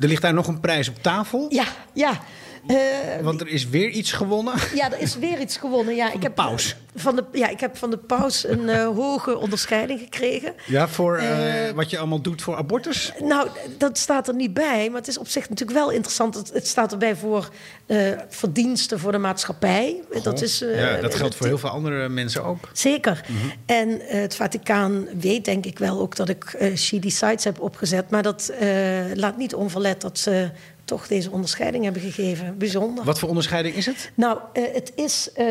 Er 0.00 0.08
ligt 0.08 0.22
daar 0.22 0.34
nog 0.34 0.46
een 0.46 0.60
prijs 0.60 0.88
op 0.88 1.02
tafel, 1.02 1.46
Ja, 1.48 1.64
ja. 1.94 2.20
Eh, 2.66 2.76
want 3.22 3.40
er 3.40 3.48
is 3.48 3.68
weer 3.68 3.88
iets 3.88 4.12
gewonnen. 4.12 4.54
ja, 4.74 4.92
er 4.92 5.00
is 5.00 5.16
weer 5.18 5.40
iets 5.40 5.56
gewonnen. 5.56 5.94
Ja, 5.94 6.06
ik 6.06 6.20
de 6.20 6.26
heb, 6.26 6.34
paus. 6.34 6.76
Van 6.94 7.16
de, 7.16 7.24
ja, 7.32 7.48
ik 7.48 7.60
heb 7.60 7.76
van 7.76 7.90
de 7.90 7.96
paus 7.98 8.48
een 8.48 8.68
eh, 8.68 8.86
hoge 8.86 9.38
onderscheiding 9.38 10.00
gekregen. 10.00 10.54
Ja, 10.66 10.88
voor 10.88 11.16
eh, 11.16 11.70
wat 11.74 11.90
je 11.90 11.98
allemaal 11.98 12.20
doet 12.20 12.42
voor 12.42 12.56
abortus. 12.56 13.12
Nou, 13.22 13.48
dat 13.78 13.98
staat 13.98 14.28
er 14.28 14.34
niet 14.34 14.54
bij. 14.54 14.88
Maar 14.88 14.98
het 14.98 15.08
is 15.08 15.18
op 15.18 15.28
zich 15.28 15.48
natuurlijk 15.48 15.78
wel 15.78 15.90
interessant. 15.90 16.34
Het, 16.34 16.52
het 16.52 16.66
staat 16.66 16.92
erbij 16.92 17.16
voor 17.16 17.48
eh, 17.86 18.12
verdiensten 18.28 18.98
voor 18.98 19.12
de 19.12 19.18
maatschappij. 19.18 20.02
dat, 20.22 20.42
is, 20.42 20.62
eh, 20.62 20.78
ja, 20.78 21.00
dat 21.00 21.14
geldt 21.14 21.34
voor 21.34 21.46
heel 21.46 21.58
veel 21.58 21.68
andere 21.68 22.08
mensen 22.08 22.44
ook. 22.44 22.68
Zeker. 22.72 23.24
En 23.66 24.00
eh, 24.00 24.20
het 24.20 24.36
Vaticaan 24.36 25.06
weet 25.20 25.44
denk 25.44 25.66
ik 25.66 25.78
wel 25.78 26.00
ook 26.00 26.16
dat 26.16 26.28
ik 26.28 26.44
eh 26.44 26.76
She 26.76 26.98
Decides 26.98 27.44
heb 27.44 27.60
opgezet. 27.60 28.10
Maar 28.10 28.22
dat 28.22 28.52
eh, 28.58 28.68
laat 29.14 29.36
niet 29.36 29.54
onverlet 29.54 30.00
dat 30.00 30.18
ze 30.18 30.50
toch 30.90 31.06
deze 31.06 31.30
onderscheiding 31.30 31.84
hebben 31.84 32.02
gegeven. 32.02 32.58
Bijzonder. 32.58 33.04
Wat 33.04 33.18
voor 33.18 33.28
onderscheiding 33.28 33.74
is 33.74 33.86
het? 33.86 34.10
Nou, 34.14 34.38
eh, 34.52 34.64
het 34.72 34.92
is 34.94 35.32
eh, 35.32 35.46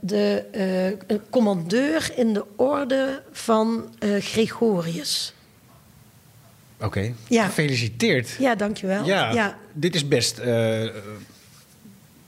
de 0.00 0.44
eh, 1.06 1.16
commandeur 1.30 2.12
in 2.16 2.32
de 2.32 2.44
orde 2.56 3.22
van 3.32 3.94
Gregorius. 4.18 5.34
Oké, 6.80 7.12
Ja. 7.28 7.44
gefeliciteerd. 7.46 8.36
Ja, 8.38 8.54
dankjewel. 8.54 9.04
Ja, 9.04 9.32
ja. 9.32 9.58
dit 9.72 9.94
is 9.94 10.08
best 10.08 10.40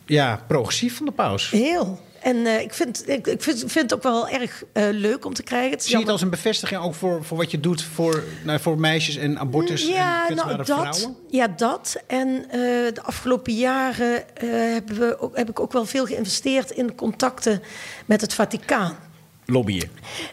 ja, 0.06 0.44
progressief 0.46 0.96
van 0.96 1.06
de 1.06 1.12
paus. 1.12 1.50
Heel. 1.50 2.00
En 2.26 2.46
eh, 2.46 2.60
ik, 2.60 2.74
vind, 2.74 3.08
ik, 3.08 3.26
ik 3.26 3.42
vind, 3.42 3.58
vind 3.58 3.74
het 3.74 3.94
ook 3.94 4.02
wel 4.02 4.28
erg 4.28 4.64
eh, 4.72 4.84
leuk 4.90 5.24
om 5.24 5.34
te 5.34 5.42
krijgen. 5.42 5.70
Het 5.70 5.84
Zie 5.84 5.92
je 5.92 6.02
het 6.02 6.08
als 6.08 6.22
een 6.22 6.30
bevestiging 6.30 6.80
ook 6.80 6.94
voor, 6.94 7.24
voor 7.24 7.36
wat 7.36 7.50
je 7.50 7.60
doet 7.60 7.82
voor, 7.82 8.24
nou, 8.44 8.60
voor 8.60 8.78
meisjes 8.78 9.16
en 9.16 9.38
abortus 9.38 9.86
en 9.86 9.92
ja, 9.92 10.24
kwetsbare 10.24 10.56
nou, 10.56 10.66
dat, 10.66 10.96
vrouwen? 10.98 11.16
ja, 11.28 11.48
dat. 11.48 11.96
En 12.06 12.44
eh, 12.50 12.58
de 12.94 13.02
afgelopen 13.02 13.54
jaren 13.54 14.36
eh, 14.36 14.48
hebben 14.50 14.98
we 14.98 15.20
ook, 15.20 15.36
heb 15.36 15.48
ik 15.50 15.60
ook 15.60 15.72
wel 15.72 15.86
veel 15.86 16.06
geïnvesteerd 16.06 16.70
in 16.70 16.94
contacten 16.94 17.62
met 18.06 18.20
het 18.20 18.34
Vaticaan. 18.34 18.96
Lobbyen. 19.44 19.90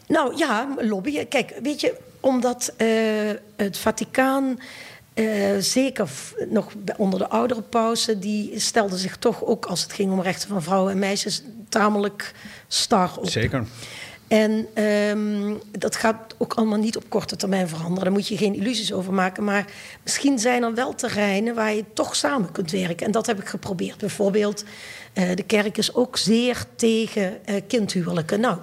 Nou 0.07 0.37
ja, 0.37 0.75
lobbyen. 0.79 1.27
Kijk, 1.27 1.53
weet 1.63 1.81
je, 1.81 1.95
omdat 2.19 2.73
uh, 2.77 2.87
het 3.55 3.77
Vaticaan 3.77 4.59
uh, 5.15 5.57
zeker 5.59 6.09
nog 6.49 6.71
onder 6.97 7.19
de 7.19 7.27
oudere 7.27 7.61
pauze, 7.61 8.19
die 8.19 8.59
stelde 8.59 8.97
zich 8.97 9.17
toch 9.17 9.43
ook 9.43 9.65
als 9.65 9.81
het 9.81 9.93
ging 9.93 10.11
om 10.11 10.21
rechten 10.21 10.49
van 10.49 10.63
vrouwen 10.63 10.91
en 10.91 10.99
meisjes 10.99 11.43
tamelijk 11.73 12.31
star 12.67 13.11
op. 13.17 13.29
Zeker. 13.29 13.65
En 14.27 14.83
um, 14.83 15.61
dat 15.71 15.95
gaat 15.95 16.35
ook 16.37 16.53
allemaal 16.53 16.77
niet 16.77 16.97
op 16.97 17.03
korte 17.09 17.35
termijn 17.35 17.67
veranderen. 17.67 18.03
Daar 18.03 18.13
moet 18.13 18.27
je 18.27 18.37
geen 18.37 18.55
illusies 18.55 18.93
over 18.93 19.13
maken. 19.13 19.43
Maar 19.43 19.65
misschien 20.03 20.39
zijn 20.39 20.63
er 20.63 20.73
wel 20.73 20.95
terreinen 20.95 21.55
waar 21.55 21.73
je 21.73 21.83
toch 21.93 22.15
samen 22.15 22.51
kunt 22.51 22.71
werken. 22.71 23.05
En 23.05 23.11
dat 23.11 23.25
heb 23.25 23.39
ik 23.39 23.47
geprobeerd. 23.47 23.97
Bijvoorbeeld, 23.97 24.63
uh, 25.13 25.35
de 25.35 25.43
kerk 25.43 25.77
is 25.77 25.95
ook 25.95 26.17
zeer 26.17 26.65
tegen 26.75 27.37
uh, 27.45 27.61
kindhuwelijken. 27.67 28.39
Nou, 28.39 28.57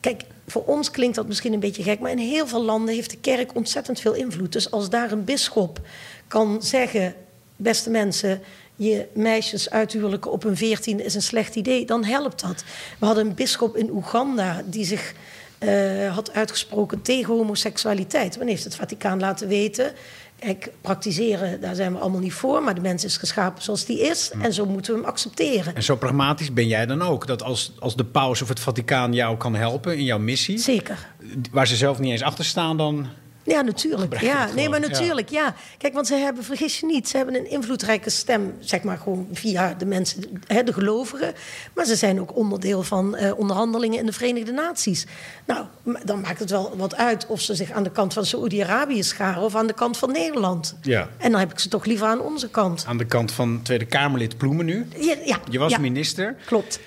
kijk, 0.00 0.22
voor 0.46 0.64
ons 0.64 0.90
klinkt 0.90 1.16
dat 1.16 1.26
misschien 1.26 1.52
een 1.52 1.60
beetje 1.60 1.82
gek, 1.82 2.00
maar 2.00 2.10
in 2.10 2.18
heel 2.18 2.46
veel 2.46 2.64
landen 2.64 2.94
heeft 2.94 3.10
de 3.10 3.18
kerk 3.20 3.54
ontzettend 3.54 4.00
veel 4.00 4.14
invloed. 4.14 4.52
Dus 4.52 4.70
als 4.70 4.90
daar 4.90 5.12
een 5.12 5.24
bisschop 5.24 5.80
kan 6.28 6.62
zeggen: 6.62 7.14
beste 7.56 7.90
mensen, 7.90 8.40
je 8.76 9.06
meisjes 9.14 9.70
uithuwelijken 9.70 10.32
op 10.32 10.44
een 10.44 10.56
veertien 10.56 11.04
is 11.04 11.14
een 11.14 11.22
slecht 11.22 11.54
idee, 11.54 11.86
dan 11.86 12.04
helpt 12.04 12.40
dat. 12.40 12.64
We 12.98 13.06
hadden 13.06 13.26
een 13.26 13.34
bisschop 13.34 13.76
in 13.76 13.90
Oeganda 13.90 14.62
die 14.66 14.84
zich 14.84 15.14
uh, 15.58 16.14
had 16.14 16.32
uitgesproken 16.32 17.02
tegen 17.02 17.34
homoseksualiteit. 17.34 18.38
Men 18.38 18.48
heeft 18.48 18.64
het 18.64 18.74
Vaticaan 18.74 19.20
laten 19.20 19.48
weten. 19.48 19.92
Kijk, 20.38 20.70
praktiseren, 20.80 21.60
daar 21.60 21.74
zijn 21.74 21.92
we 21.92 21.98
allemaal 21.98 22.20
niet 22.20 22.32
voor. 22.32 22.62
Maar 22.62 22.74
de 22.74 22.80
mens 22.80 23.04
is 23.04 23.16
geschapen 23.16 23.62
zoals 23.62 23.84
die 23.84 24.00
is. 24.00 24.30
En 24.40 24.52
zo 24.52 24.66
moeten 24.66 24.92
we 24.92 25.00
hem 25.00 25.08
accepteren. 25.08 25.74
En 25.74 25.82
zo 25.82 25.96
pragmatisch 25.96 26.52
ben 26.52 26.66
jij 26.66 26.86
dan 26.86 27.02
ook? 27.02 27.26
Dat 27.26 27.42
als, 27.42 27.72
als 27.78 27.96
de 27.96 28.04
paus 28.04 28.42
of 28.42 28.48
het 28.48 28.60
Vaticaan 28.60 29.12
jou 29.12 29.36
kan 29.36 29.54
helpen 29.54 29.96
in 29.96 30.04
jouw 30.04 30.18
missie... 30.18 30.58
Zeker. 30.58 31.08
Waar 31.50 31.66
ze 31.66 31.76
zelf 31.76 31.98
niet 31.98 32.10
eens 32.10 32.22
achter 32.22 32.44
staan, 32.44 32.76
dan 32.76 33.08
ja, 33.44 33.60
natuurlijk. 33.60 34.20
Ja, 34.20 34.48
nee, 34.54 34.68
maar 34.68 34.80
natuurlijk, 34.80 35.28
ja. 35.28 35.54
Kijk, 35.78 35.94
want 35.94 36.06
ze 36.06 36.14
hebben, 36.14 36.44
vergis 36.44 36.80
je 36.80 36.86
niet, 36.86 37.08
ze 37.08 37.16
hebben 37.16 37.34
een 37.34 37.50
invloedrijke 37.50 38.10
stem, 38.10 38.54
zeg 38.60 38.82
maar 38.82 38.98
gewoon 38.98 39.28
via 39.32 39.74
de 39.74 39.86
mensen, 39.86 40.42
hè, 40.46 40.62
de 40.62 40.72
gelovigen. 40.72 41.34
Maar 41.74 41.84
ze 41.84 41.96
zijn 41.96 42.20
ook 42.20 42.36
onderdeel 42.36 42.82
van 42.82 43.16
uh, 43.16 43.38
onderhandelingen 43.38 43.98
in 43.98 44.06
de 44.06 44.12
Verenigde 44.12 44.52
Naties. 44.52 45.06
Nou, 45.44 45.66
dan 46.04 46.20
maakt 46.20 46.38
het 46.38 46.50
wel 46.50 46.76
wat 46.76 46.94
uit 46.96 47.26
of 47.26 47.40
ze 47.40 47.54
zich 47.54 47.70
aan 47.70 47.82
de 47.82 47.90
kant 47.90 48.12
van 48.12 48.26
Saoedi-Arabië 48.26 49.02
scharen 49.02 49.42
of 49.42 49.54
aan 49.54 49.66
de 49.66 49.72
kant 49.72 49.98
van 49.98 50.12
Nederland. 50.12 50.76
Ja. 50.82 51.08
En 51.18 51.30
dan 51.30 51.40
heb 51.40 51.50
ik 51.50 51.58
ze 51.58 51.68
toch 51.68 51.84
liever 51.84 52.06
aan 52.06 52.20
onze 52.20 52.48
kant. 52.48 52.84
Aan 52.86 52.98
de 52.98 53.06
kant 53.06 53.32
van 53.32 53.60
Tweede 53.62 53.86
Kamerlid 53.86 54.36
Ploemen 54.36 54.64
nu? 54.64 54.86
Ja. 54.96 55.16
ja 55.24 55.40
je 55.50 55.58
was 55.58 55.70
ja. 55.70 55.78
minister. 55.78 56.36
Klopt. 56.46 56.80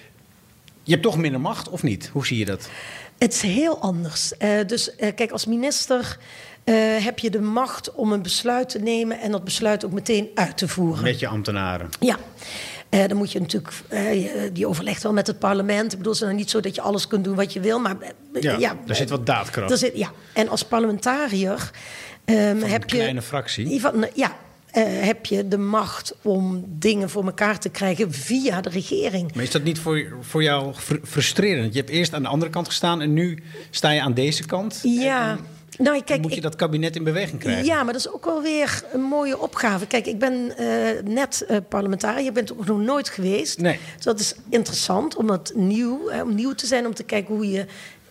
Je 0.84 0.92
hebt 0.92 1.04
toch 1.04 1.18
minder 1.18 1.42
macht, 1.42 1.70
of 1.70 1.84
niet? 1.84 2.10
Hoe 2.14 2.26
zie 2.26 2.38
je 2.38 2.46
dat? 2.46 2.70
Het 3.18 3.34
is 3.34 3.42
heel 3.42 3.80
anders. 3.80 4.34
Uh, 4.40 4.50
dus 4.66 4.90
uh, 5.00 5.16
kijk, 5.16 5.32
als 5.32 5.46
minister 5.46 6.18
uh, 6.70 6.76
heb 7.04 7.20
je 7.20 7.30
de 7.30 7.42
macht 7.42 7.94
om 7.94 8.12
een 8.12 8.22
besluit 8.22 8.70
te 8.70 8.80
nemen 8.80 9.20
en 9.20 9.32
dat 9.32 9.44
besluit 9.44 9.86
ook 9.86 9.92
meteen 9.92 10.30
uit 10.36 10.58
te 10.58 10.68
voeren. 10.68 11.04
Met 11.04 11.20
je 11.20 11.28
ambtenaren. 11.28 11.90
Ja. 12.00 12.18
Uh, 12.90 13.08
dan 13.08 13.18
moet 13.18 13.32
je 13.32 13.40
natuurlijk, 13.40 13.74
uh, 13.90 14.00
die 14.54 14.68
overlegt 14.68 15.04
wel 15.04 15.14
met 15.14 15.28
het 15.28 15.40
parlement. 15.40 15.92
Ik 15.92 15.98
bedoel, 15.98 16.14
het 16.14 16.22
is 16.22 16.28
nou 16.28 16.40
niet 16.40 16.50
zo 16.50 16.60
dat 16.60 16.76
je 16.76 16.82
alles 16.82 17.08
kunt 17.08 17.24
doen 17.24 17.36
wat 17.36 17.54
je 17.54 17.60
wil, 17.60 17.80
maar 17.80 17.96
ja, 18.40 18.58
ja 18.58 18.78
er 18.88 18.96
zit 18.96 19.10
wat 19.10 19.26
daadkracht. 19.26 19.72
Er 19.72 19.78
zit, 19.78 19.98
ja, 19.98 20.12
en 20.34 20.50
als 20.50 20.64
parlementariër 20.64 21.72
um, 22.26 22.60
van 22.60 22.70
heb 22.70 22.82
een 22.82 22.88
kleine 22.88 23.22
fractie. 23.22 23.82
Van, 23.82 24.08
ja, 24.14 24.36
uh, 24.74 24.84
heb 24.86 25.26
je 25.26 25.48
de 25.48 25.58
macht 25.58 26.16
om 26.22 26.66
dingen 26.68 27.10
voor 27.10 27.26
elkaar 27.26 27.60
te 27.60 27.70
krijgen 27.70 28.12
via 28.14 28.62
de 28.62 28.70
regering. 28.70 29.36
Maar 29.36 29.44
is 29.44 29.52
dat 29.52 29.64
niet 29.64 29.80
voor, 29.80 30.18
voor 30.22 30.44
jou 30.44 30.74
fr 30.74 30.96
frustrerend? 31.04 31.74
Je 31.74 31.80
hebt 31.80 31.92
eerst 31.92 32.14
aan 32.14 32.22
de 32.22 32.30
andere 32.30 32.52
kant 32.52 32.68
gestaan 32.68 33.02
en 33.02 33.14
nu 33.14 33.44
sta 33.70 33.90
je 33.92 34.02
aan 34.02 34.14
deze 34.14 34.46
kant. 34.46 34.80
Ja. 34.84 35.30
En, 35.30 35.40
nou, 35.78 36.04
kijk, 36.04 36.22
moet 36.22 36.32
je 36.32 36.38
ik, 36.38 36.44
dat 36.44 36.56
kabinet 36.56 36.96
in 36.96 37.04
beweging 37.04 37.40
krijgen? 37.40 37.66
Ja, 37.66 37.84
maar 37.84 37.94
dat 37.94 38.02
is 38.02 38.12
ook 38.12 38.26
wel 38.26 38.42
weer 38.42 38.84
een 38.92 39.02
mooie 39.02 39.40
opgave. 39.40 39.88
Kijk, 39.88 40.06
ik 40.06 40.20
ben 40.20 40.34
uh, 40.34 40.90
net 41.04 41.46
uh, 41.50 41.58
parlementariër. 41.70 42.24
Je 42.24 42.32
bent 42.32 42.52
ook 42.52 42.66
nog 42.66 42.80
nooit 42.80 43.10
geweest. 43.10 43.60
Nee. 43.60 43.80
Dus 43.96 44.06
dat 44.06 44.20
is 44.20 44.36
interessant 44.50 45.16
om 45.16 45.28
dat 45.28 45.52
nieuw, 45.56 46.12
uh, 46.12 46.22
om 46.22 46.36
nieuw 46.36 46.54
te 46.54 46.66
zijn. 46.66 46.86
Om 46.86 46.94
te 46.94 47.04
kijken 47.04 47.36
hoe 47.36 47.50
je... 47.50 47.66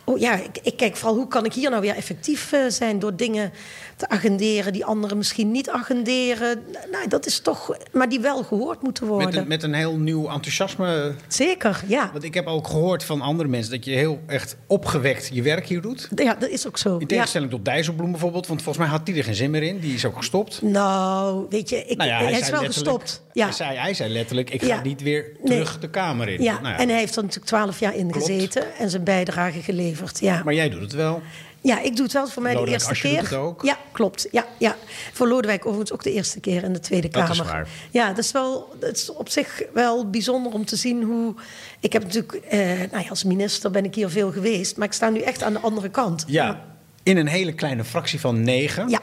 Oh, 0.05 0.19
ja, 0.19 0.35
ik, 0.35 0.59
ik, 0.63 0.77
kijk 0.77 0.97
vooral 0.97 1.17
hoe 1.17 1.29
kan 1.29 1.45
ik 1.45 1.53
hier 1.53 1.71
nou 1.71 1.83
weer 1.83 1.97
effectief 1.97 2.53
zijn... 2.69 2.99
door 2.99 3.17
dingen 3.17 3.53
te 3.97 4.09
agenderen 4.09 4.73
die 4.73 4.85
anderen 4.85 5.17
misschien 5.17 5.51
niet 5.51 5.71
agenderen. 5.71 6.63
Nou, 6.91 7.09
dat 7.09 7.27
is 7.27 7.41
toch... 7.41 7.77
Maar 7.93 8.09
die 8.09 8.21
wel 8.21 8.43
gehoord 8.43 8.83
moeten 8.83 9.07
worden. 9.07 9.27
Met 9.27 9.37
een, 9.37 9.49
met 9.49 9.63
een 9.63 9.75
heel 9.75 9.97
nieuw 9.97 10.29
enthousiasme. 10.29 11.15
Zeker, 11.29 11.83
ja. 11.87 12.11
Want 12.13 12.25
ik 12.25 12.35
heb 12.35 12.47
ook 12.47 12.67
gehoord 12.67 13.05
van 13.05 13.21
andere 13.21 13.49
mensen... 13.49 13.73
dat 13.73 13.85
je 13.85 13.91
heel 13.91 14.21
echt 14.27 14.57
opgewekt 14.67 15.31
je 15.33 15.43
werk 15.43 15.67
hier 15.67 15.81
doet. 15.81 16.09
Ja, 16.15 16.35
dat 16.35 16.49
is 16.49 16.67
ook 16.67 16.79
zo. 16.79 16.97
In 16.99 17.07
tegenstelling 17.07 17.51
ja. 17.51 17.57
tot 17.57 17.65
Dijsselbloem 17.65 18.11
bijvoorbeeld. 18.11 18.47
Want 18.47 18.63
volgens 18.63 18.85
mij 18.87 18.97
had 18.97 19.07
die 19.07 19.17
er 19.17 19.25
geen 19.25 19.35
zin 19.35 19.51
meer 19.51 19.63
in. 19.63 19.79
Die 19.79 19.95
is 19.95 20.05
ook 20.05 20.17
gestopt. 20.17 20.63
Nou, 20.63 21.47
weet 21.51 21.69
je, 21.69 21.85
ik, 21.85 21.97
nou 21.97 22.11
ja, 22.11 22.17
hij, 22.17 22.31
hij 22.31 22.41
is 22.41 22.51
wel 22.51 22.65
gestopt. 22.65 23.23
Ja. 23.33 23.45
Hij, 23.45 23.55
zei, 23.55 23.77
hij 23.77 23.95
zei 23.95 24.13
letterlijk, 24.13 24.51
ik 24.51 24.63
ga 24.63 24.67
ja. 24.67 24.83
niet 24.83 25.03
weer 25.03 25.33
terug 25.45 25.71
nee. 25.71 25.81
de 25.81 25.91
Kamer 25.91 26.29
in. 26.29 26.43
Ja. 26.43 26.61
Nou 26.61 26.75
ja. 26.75 26.79
en 26.79 26.89
hij 26.89 26.99
heeft 26.99 27.17
er 27.17 27.23
natuurlijk 27.23 27.47
twaalf 27.47 27.81
jaar 27.81 27.95
in 27.95 28.11
Klopt. 28.11 28.27
gezeten. 28.27 28.77
En 28.77 28.91
zijn 28.91 29.05
bijdrage 29.05 29.63
geleverd, 29.63 30.21
ja. 30.21 30.43
Maar 30.45 30.55
jij 30.55 30.69
doet 30.69 30.81
het 30.81 30.93
wel. 30.93 31.23
Ja, 31.67 31.81
ik 31.81 31.97
doe 31.97 32.05
het 32.05 32.13
wel 32.13 32.27
voor 32.29 32.43
mij 32.43 32.55
Lodewijk 32.55 32.81
de 32.81 32.89
eerste 32.89 33.09
keer. 33.09 33.21
doet 33.21 33.29
het 33.31 33.39
ook. 33.39 33.63
Ja, 33.63 33.79
klopt. 33.93 34.29
Ja, 34.31 34.47
ja. 34.59 34.77
Voor 35.13 35.29
Lodewijk 35.29 35.63
overigens 35.67 35.93
ook 35.93 36.03
de 36.03 36.13
eerste 36.13 36.41
keer 36.41 36.63
in 36.63 36.73
de 36.73 36.81
Tweede 36.81 37.09
Dat 37.09 37.23
Kamer. 37.23 37.45
is 37.45 37.51
waar. 37.51 37.69
Ja, 37.91 38.09
dat 38.09 38.19
is, 38.19 38.33
wel, 38.33 38.75
dat 38.81 38.97
is 38.97 39.11
op 39.11 39.29
zich 39.29 39.63
wel 39.73 40.11
bijzonder 40.11 40.53
om 40.53 40.65
te 40.65 40.77
zien 40.77 41.03
hoe... 41.03 41.35
Ik 41.81 41.93
heb 41.93 42.03
natuurlijk, 42.03 42.33
eh, 42.35 42.59
nou 42.91 43.03
ja, 43.03 43.09
als 43.09 43.25
minister 43.25 43.71
ben 43.71 43.85
ik 43.85 43.95
hier 43.95 44.11
veel 44.11 44.33
geweest... 44.33 44.77
maar 44.77 44.87
ik 44.87 44.93
sta 44.93 45.09
nu 45.09 45.21
echt 45.21 45.43
aan 45.43 45.53
de 45.53 45.61
andere 45.61 45.89
kant. 45.89 46.25
Ja, 46.27 46.65
in 47.03 47.17
een 47.17 47.27
hele 47.27 47.53
kleine 47.53 47.85
fractie 47.85 48.21
van 48.21 48.43
negen. 48.43 48.89
Ja. 48.89 49.01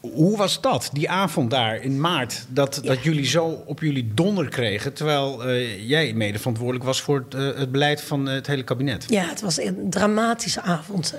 Hoe 0.00 0.36
was 0.36 0.60
dat, 0.60 0.90
die 0.92 1.10
avond 1.10 1.50
daar 1.50 1.82
in 1.82 2.00
maart, 2.00 2.46
dat, 2.48 2.78
Ja. 2.82 2.88
dat 2.88 3.02
jullie 3.02 3.26
zo 3.26 3.62
op 3.66 3.80
jullie 3.80 4.10
donder 4.14 4.48
kregen... 4.48 4.92
terwijl 4.92 5.44
eh, 5.44 5.88
jij 5.88 6.12
mede 6.12 6.38
verantwoordelijk 6.38 6.84
was 6.84 7.00
voor 7.00 7.24
het, 7.28 7.34
eh, 7.34 7.58
het 7.58 7.72
beleid 7.72 8.02
van 8.02 8.28
eh, 8.28 8.34
het 8.34 8.46
hele 8.46 8.64
kabinet? 8.64 9.04
Ja, 9.08 9.28
het 9.28 9.40
was 9.40 9.60
een 9.60 9.90
dramatische 9.90 10.60
avond. 10.60 11.14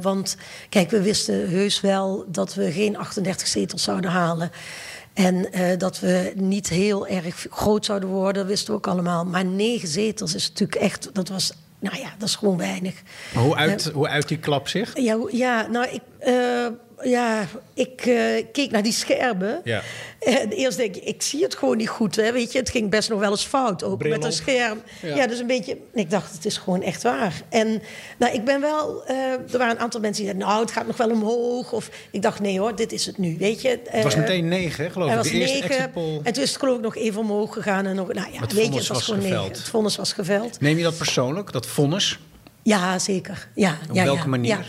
Want 0.00 0.36
kijk, 0.68 0.90
we 0.90 1.02
wisten 1.02 1.48
heus 1.48 1.80
wel 1.80 2.24
dat 2.28 2.54
we 2.54 2.72
geen 2.72 2.96
38 2.96 3.46
zetels 3.46 3.82
zouden 3.82 4.10
halen. 4.10 4.50
En 5.12 5.48
dat 5.78 6.00
we 6.00 6.32
niet 6.34 6.68
heel 6.68 7.06
erg 7.06 7.46
groot 7.50 7.84
zouden 7.84 8.08
worden, 8.08 8.46
wisten 8.46 8.70
we 8.70 8.76
ook 8.76 8.86
allemaal. 8.86 9.24
Maar 9.24 9.44
negen 9.44 9.88
zetels 9.88 10.34
is 10.34 10.48
natuurlijk 10.48 10.80
echt, 10.80 11.10
dat 11.12 11.28
was, 11.28 11.52
nou 11.78 11.96
ja, 11.96 12.14
dat 12.18 12.28
is 12.28 12.34
gewoon 12.34 12.56
weinig. 12.56 13.02
Maar 13.34 13.42
hoe 13.42 13.56
uit, 13.56 13.90
hoe 13.94 14.08
uit 14.08 14.28
die 14.28 14.38
klap 14.38 14.68
zich? 14.68 14.98
Ja, 14.98 15.18
ja 15.30 15.66
nou, 15.66 15.86
ik, 15.88 16.02
ja, 17.02 17.46
ik 17.74 18.00
eh, 18.06 18.44
keek 18.52 18.70
naar 18.70 18.82
die 18.82 18.92
schermen. 18.92 19.60
Ja. 19.64 19.82
En 20.20 20.48
eerst 20.50 20.76
denk 20.76 20.96
ik, 20.96 21.04
ik 21.04 21.22
zie 21.22 21.42
het 21.42 21.54
gewoon 21.56 21.76
niet 21.76 21.88
goed. 21.88 22.16
Hè? 22.16 22.32
Weet 22.32 22.52
je, 22.52 22.58
het 22.58 22.70
ging 22.70 22.90
best 22.90 23.08
nog 23.08 23.18
wel 23.20 23.30
eens 23.30 23.44
fout, 23.44 23.82
ook 23.84 23.98
Bril 23.98 24.10
met 24.10 24.24
een 24.24 24.32
scherm. 24.32 24.80
Ja. 25.02 25.14
Ja. 25.16 25.26
dus 25.26 25.38
een 25.38 25.46
beetje, 25.46 25.76
ik 25.94 26.10
dacht, 26.10 26.32
het 26.32 26.44
is 26.44 26.56
gewoon 26.56 26.82
echt 26.82 27.02
waar. 27.02 27.42
En 27.48 27.82
nou, 28.18 28.34
ik 28.34 28.44
ben 28.44 28.60
wel, 28.60 29.04
eh, 29.06 29.16
er 29.32 29.58
waren 29.58 29.74
een 29.74 29.80
aantal 29.80 30.00
mensen 30.00 30.22
die 30.24 30.32
zeiden, 30.32 30.48
nou, 30.48 30.60
het 30.60 30.70
gaat 30.70 30.86
nog 30.86 30.96
wel 30.96 31.10
omhoog. 31.10 31.72
Of 31.72 31.90
ik 32.10 32.22
dacht, 32.22 32.40
nee 32.40 32.58
hoor, 32.58 32.76
dit 32.76 32.92
is 32.92 33.06
het 33.06 33.18
nu, 33.18 33.36
weet 33.38 33.62
je. 33.62 33.68
Het 33.88 34.02
was 34.02 34.14
Eh, 34.14 34.20
meteen 34.20 34.48
negen, 34.48 34.90
geloof 34.90 35.10
ik. 35.10 35.16
was 35.16 35.28
De 35.28 35.32
eerste 35.38 35.58
negen. 35.68 35.92
En 36.22 36.32
toen 36.32 36.42
is 36.42 36.48
het 36.50 36.58
geloof 36.58 36.76
ik 36.76 36.82
nog 36.82 36.96
even 36.96 37.20
omhoog 37.20 37.52
gegaan. 37.52 37.86
En 37.86 37.94
nog, 37.94 38.12
nou 38.12 38.32
ja, 38.32 38.40
Het 38.40 38.52
weet 38.52 38.64
je, 38.72 38.78
het 38.78 38.78
was, 38.78 38.88
was 38.88 39.02
gewoon 39.04 39.20
geveld. 39.22 39.42
negen. 39.42 39.58
Het 39.58 39.68
vonnis 39.70 39.96
was 39.96 40.12
geveld. 40.12 40.60
Neem 40.60 40.76
je 40.76 40.82
dat 40.82 40.96
persoonlijk, 40.96 41.52
dat 41.52 41.66
vonnis? 41.66 42.18
Ja, 42.62 42.98
zeker. 42.98 43.48
Ja, 43.54 43.78
Op 43.90 43.94
ja, 43.96 44.04
welke 44.04 44.22
ja, 44.22 44.26
manier? 44.28 44.48
Ja. 44.58 44.62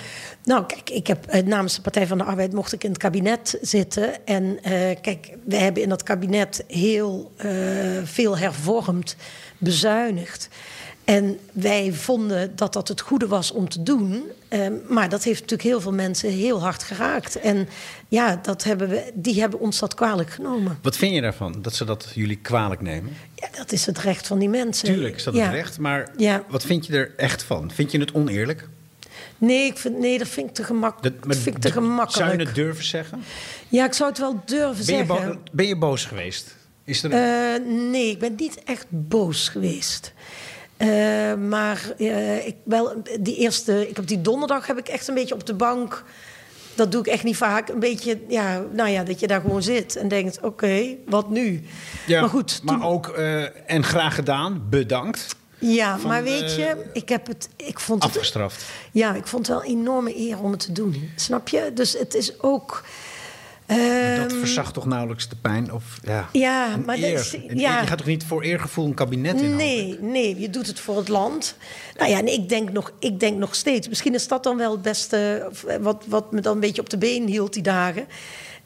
Nou, 0.45 0.65
kijk, 0.65 0.89
ik 0.89 1.07
heb 1.07 1.25
eh, 1.25 1.43
namens 1.45 1.75
de 1.75 1.81
Partij 1.81 2.07
van 2.07 2.17
de 2.17 2.23
Arbeid 2.23 2.53
mocht 2.53 2.73
ik 2.73 2.83
in 2.83 2.89
het 2.89 2.99
kabinet 2.99 3.57
zitten. 3.61 4.25
En 4.25 4.57
eh, 4.63 4.71
kijk, 5.01 5.29
we 5.45 5.55
hebben 5.55 5.83
in 5.83 5.89
dat 5.89 6.03
kabinet 6.03 6.63
heel 6.67 7.31
eh, 7.37 7.49
veel 8.03 8.37
hervormd, 8.37 9.15
bezuinigd. 9.57 10.49
En 11.03 11.39
wij 11.51 11.93
vonden 11.93 12.55
dat 12.55 12.73
dat 12.73 12.87
het 12.87 13.01
goede 13.01 13.27
was 13.27 13.51
om 13.51 13.69
te 13.69 13.83
doen. 13.83 14.23
Eh, 14.47 14.67
maar 14.89 15.09
dat 15.09 15.23
heeft 15.23 15.41
natuurlijk 15.41 15.69
heel 15.69 15.81
veel 15.81 15.93
mensen 15.93 16.29
heel 16.29 16.61
hard 16.61 16.83
geraakt. 16.83 17.39
En 17.39 17.67
ja, 18.07 18.39
dat 18.41 18.63
hebben 18.63 18.89
we, 18.89 19.11
die 19.13 19.39
hebben 19.39 19.59
ons 19.59 19.79
dat 19.79 19.93
kwalijk 19.93 20.29
genomen. 20.29 20.77
Wat 20.81 20.97
vind 20.97 21.13
je 21.15 21.21
daarvan, 21.21 21.55
dat 21.61 21.73
ze 21.75 21.85
dat 21.85 22.07
jullie 22.13 22.37
kwalijk 22.37 22.81
nemen? 22.81 23.13
Ja, 23.35 23.47
dat 23.57 23.71
is 23.71 23.85
het 23.85 23.97
recht 23.99 24.27
van 24.27 24.39
die 24.39 24.49
mensen. 24.49 24.85
Tuurlijk 24.87 25.15
is 25.15 25.23
dat 25.23 25.33
het 25.33 25.43
Ja. 25.43 25.49
recht, 25.49 25.79
maar 25.79 26.11
Ja. 26.17 26.43
wat 26.49 26.63
vind 26.63 26.85
je 26.85 26.93
er 26.93 27.13
echt 27.17 27.43
van? 27.43 27.71
Vind 27.71 27.91
je 27.91 27.99
het 27.99 28.13
oneerlijk? 28.13 28.67
Nee, 29.37 29.65
ik 29.65 29.77
vind, 29.77 29.97
nee, 29.99 30.17
dat 30.17 30.27
vind 30.27 30.49
ik 30.49 30.53
te, 30.55 30.63
gemak, 30.63 31.03
Dat, 31.03 31.13
vind 31.27 31.47
ik 31.55 31.61
te 31.61 31.69
Zou 31.69 31.85
gemakkelijk. 31.85 32.39
je 32.39 32.45
het 32.45 32.55
durven 32.55 32.85
zeggen? 32.85 33.23
Ja, 33.69 33.85
ik 33.85 33.93
zou 33.93 34.09
het 34.09 34.19
wel 34.19 34.41
durven 34.45 34.75
Ben 34.75 34.85
zeggen. 34.85 35.39
ben 35.51 35.67
je 35.67 35.77
boos 35.77 36.05
geweest? 36.05 36.55
Is 36.83 37.03
er 37.03 37.11
Eh, 37.11 37.65
nee, 37.91 38.09
ik 38.09 38.19
ben 38.19 38.35
niet 38.37 38.63
echt 38.63 38.85
boos 38.89 39.49
geweest. 39.49 40.13
Eh, 40.77 41.33
maar 41.33 41.81
eh, 41.97 42.47
ik 42.47 42.55
wel, 42.63 43.01
die 43.19 43.35
eerste, 43.37 43.89
ik 43.89 43.95
heb 43.95 44.07
die 44.07 44.21
donderdag 44.21 44.67
heb 44.67 44.77
ik 44.77 44.87
echt 44.87 45.07
een 45.07 45.15
beetje 45.15 45.33
op 45.33 45.45
de 45.45 45.53
bank. 45.53 46.03
Dat 46.75 46.91
doe 46.91 47.01
ik 47.01 47.07
echt 47.07 47.23
niet 47.23 47.37
vaak. 47.37 47.69
Een 47.69 47.79
beetje, 47.79 48.19
ja, 48.27 48.63
nou 48.73 48.89
ja, 48.89 49.03
dat 49.03 49.19
je 49.19 49.27
daar 49.27 49.41
gewoon 49.41 49.63
zit 49.63 49.95
en 49.95 50.07
denkt: 50.07 50.39
oké, 50.41 50.95
wat 51.05 51.29
nu? 51.29 51.63
Ja, 52.07 52.19
maar 52.19 52.29
goed, 52.29 52.59
maar 52.63 52.75
toen- 52.75 52.83
ook, 52.85 53.07
en 53.65 53.83
graag 53.83 54.15
gedaan, 54.15 54.65
bedankt. 54.69 55.35
Ja, 55.59 55.99
van, 55.99 56.09
maar 56.09 56.23
weet 56.23 56.41
eh, 56.41 56.57
je, 56.57 56.85
ik 56.93 57.09
heb 57.09 57.27
het. 57.27 57.49
Ik 57.55 57.79
vond 57.79 58.03
het. 58.03 58.11
afgestraft. 58.11 58.65
Ja, 58.91 59.13
ik 59.13 59.27
vond 59.27 59.47
het 59.47 59.55
wel 59.57 59.65
een 59.65 59.77
enorme 59.79 60.17
eer 60.17 60.39
om 60.39 60.51
het 60.51 60.59
te 60.59 60.71
doen. 60.71 61.11
Snap 61.15 61.47
je? 61.47 61.71
Dus 61.73 61.93
het 61.97 62.13
is 62.13 62.41
ook. 62.41 62.83
dat 63.65 63.77
ehm, 63.77 64.29
verzacht 64.29 64.73
toch 64.73 64.85
nauwelijks 64.85 65.29
de 65.29 65.35
pijn? 65.41 65.73
Of, 65.73 65.83
ja, 66.03 66.29
Ja, 66.31 66.77
maar 66.85 66.95
dat 66.95 67.05
eer. 67.09 67.19
is- 67.19 67.35
ja. 67.53 67.81
Je 67.81 67.87
gaat 67.87 67.97
toch 67.97 68.07
niet 68.07 68.23
voor 68.25 68.41
eergevoel 68.43 68.85
een 68.85 68.93
kabinet 68.93 69.41
in? 69.41 69.55
Nee, 69.55 69.97
nee, 70.01 70.39
je 70.39 70.49
doet 70.49 70.67
het 70.67 70.79
voor 70.79 70.97
het 70.97 71.07
land. 71.07 71.55
Nou 71.97 72.09
ja, 72.09 72.17
en 72.19 72.33
ik 72.33 72.49
denk 72.49 72.71
nog, 72.71 72.91
ik 72.99 73.19
denk 73.19 73.37
nog 73.37 73.55
steeds. 73.55 73.87
Misschien 73.87 74.13
is 74.13 74.27
dat 74.27 74.43
dan 74.43 74.57
wel 74.57 74.71
het 74.71 74.81
beste. 74.81 75.49
eh, 75.67 75.75
Wat, 75.77 76.03
wat 76.07 76.31
me 76.31 76.41
dan 76.41 76.53
een 76.53 76.59
beetje 76.59 76.81
op 76.81 76.89
de 76.89 76.97
been 76.97 77.27
hield 77.27 77.53
die 77.53 77.63
dagen. 77.63 78.05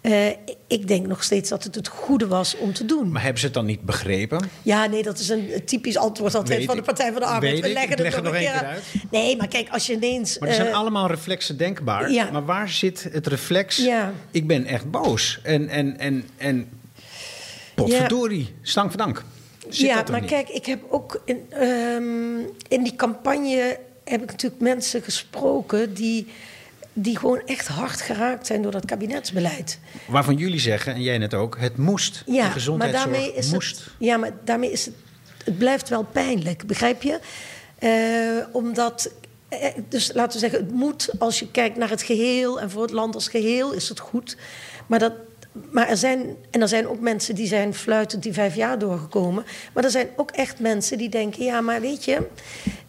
Eh, 0.01 0.27
ik 0.67 0.87
denk 0.87 1.07
nog 1.07 1.23
steeds 1.23 1.49
dat 1.49 1.63
het 1.63 1.75
het 1.75 1.87
goede 1.87 2.27
was 2.27 2.57
om 2.57 2.73
te 2.73 2.85
doen. 2.85 3.11
Maar 3.11 3.21
hebben 3.21 3.39
ze 3.39 3.45
het 3.45 3.55
dan 3.55 3.65
niet 3.65 3.81
begrepen? 3.81 4.49
Ja, 4.61 4.85
nee, 4.85 5.03
dat 5.03 5.19
is 5.19 5.29
een 5.29 5.61
typisch 5.65 5.97
antwoord 5.97 6.35
altijd 6.35 6.57
Weet 6.57 6.67
van 6.67 6.75
de. 6.75 6.81
Partij 6.81 7.11
van 7.11 7.21
de 7.21 7.27
Arbeid. 7.27 7.59
We 7.59 7.67
leggen 7.67 7.83
Ik 7.83 7.89
het 7.89 7.99
leg 7.99 8.15
het 8.15 8.23
nog 8.23 8.33
een 8.33 8.39
keer 8.39 8.51
uit. 8.51 8.83
Nee, 9.11 9.37
maar 9.37 9.47
kijk, 9.47 9.69
als 9.69 9.87
je 9.87 9.93
ineens... 9.93 10.39
Maar 10.39 10.49
er 10.49 10.55
zijn 10.55 10.67
eh, 10.67 10.73
allemaal 10.73 11.07
reflexen 11.07 11.57
denkbaar. 11.57 12.11
ja. 12.11 12.31
Maar 12.31 12.45
waar 12.45 12.69
zit 12.69 13.07
het 13.11 13.27
reflex? 13.27 13.77
Ja. 13.77 14.13
Ik 14.31 14.47
ben 14.47 14.65
echt 14.65 14.91
boos. 14.91 15.39
En, 15.43 15.69
en, 15.69 15.97
en, 15.97 16.29
en 16.37 16.69
potverdorie, 17.75 18.55
stank 18.61 18.91
van 18.91 18.97
dank. 18.97 19.23
Zit 19.69 19.87
ja, 19.87 20.03
maar 20.11 20.21
niet? 20.21 20.29
kijk, 20.29 20.49
ik 20.49 20.65
heb 20.65 20.79
ook 20.89 21.21
in, 21.25 21.45
ehm, 21.49 22.39
in 22.67 22.83
die 22.83 22.95
campagne 22.95 23.79
heb 24.03 24.21
ik 24.21 24.31
natuurlijk 24.31 24.61
mensen 24.61 25.01
gesproken 25.01 25.93
die, 25.93 26.27
die 27.01 27.17
gewoon 27.17 27.41
echt 27.45 27.67
hard 27.67 28.01
geraakt 28.01 28.47
zijn 28.47 28.61
door 28.61 28.71
dat 28.71 28.85
kabinetsbeleid. 28.85 29.79
Waarvan 30.07 30.35
jullie 30.35 30.59
zeggen, 30.59 30.93
en 30.93 31.01
jij 31.01 31.17
net 31.17 31.33
ook, 31.33 31.57
het 31.59 31.77
moest. 31.77 32.23
de 32.25 32.31
maar 32.31 32.51
gezondheidszorg 32.51 33.11
daarmee 33.11 33.33
is 33.33 33.51
moest. 33.51 33.75
het. 33.77 33.93
Ja, 33.97 34.17
maar 34.17 34.31
daarmee 34.43 34.71
is 34.71 34.85
het. 34.85 34.93
Het 35.43 35.57
blijft 35.57 35.89
wel 35.89 36.03
pijnlijk, 36.03 36.67
begrijp 36.67 37.01
je? 37.01 37.19
Eh, 37.79 38.55
omdat. 38.55 39.11
eh, 39.49 39.59
Dus 39.89 40.11
laten 40.13 40.33
we 40.33 40.39
zeggen, 40.39 40.59
het 40.65 40.71
moet 40.73 41.09
als 41.19 41.39
je 41.39 41.51
kijkt 41.51 41.77
naar 41.77 41.89
het 41.89 42.01
geheel 42.01 42.59
en 42.59 42.69
voor 42.69 42.81
het 42.81 42.91
land 42.91 43.15
als 43.15 43.27
geheel 43.27 43.71
is 43.73 43.89
het 43.89 43.99
goed. 43.99 44.37
Maar 44.87 44.99
dat. 44.99 45.13
Maar 45.71 45.87
er 45.89 45.97
zijn, 45.97 46.35
en 46.51 46.61
er 46.61 46.67
zijn 46.67 46.87
ook 46.87 46.99
mensen 46.99 47.35
die 47.35 47.47
zijn 47.47 47.73
fluitend 47.73 48.23
die 48.23 48.33
vijf 48.33 48.55
jaar 48.55 48.79
doorgekomen. 48.79 49.45
Maar 49.73 49.83
er 49.83 49.89
zijn 49.91 50.07
ook 50.15 50.31
echt 50.31 50.59
mensen 50.59 50.97
die 50.97 51.09
denken: 51.09 51.43
ja, 51.43 51.61
maar 51.61 51.81
weet 51.81 52.05
je, 52.05 52.27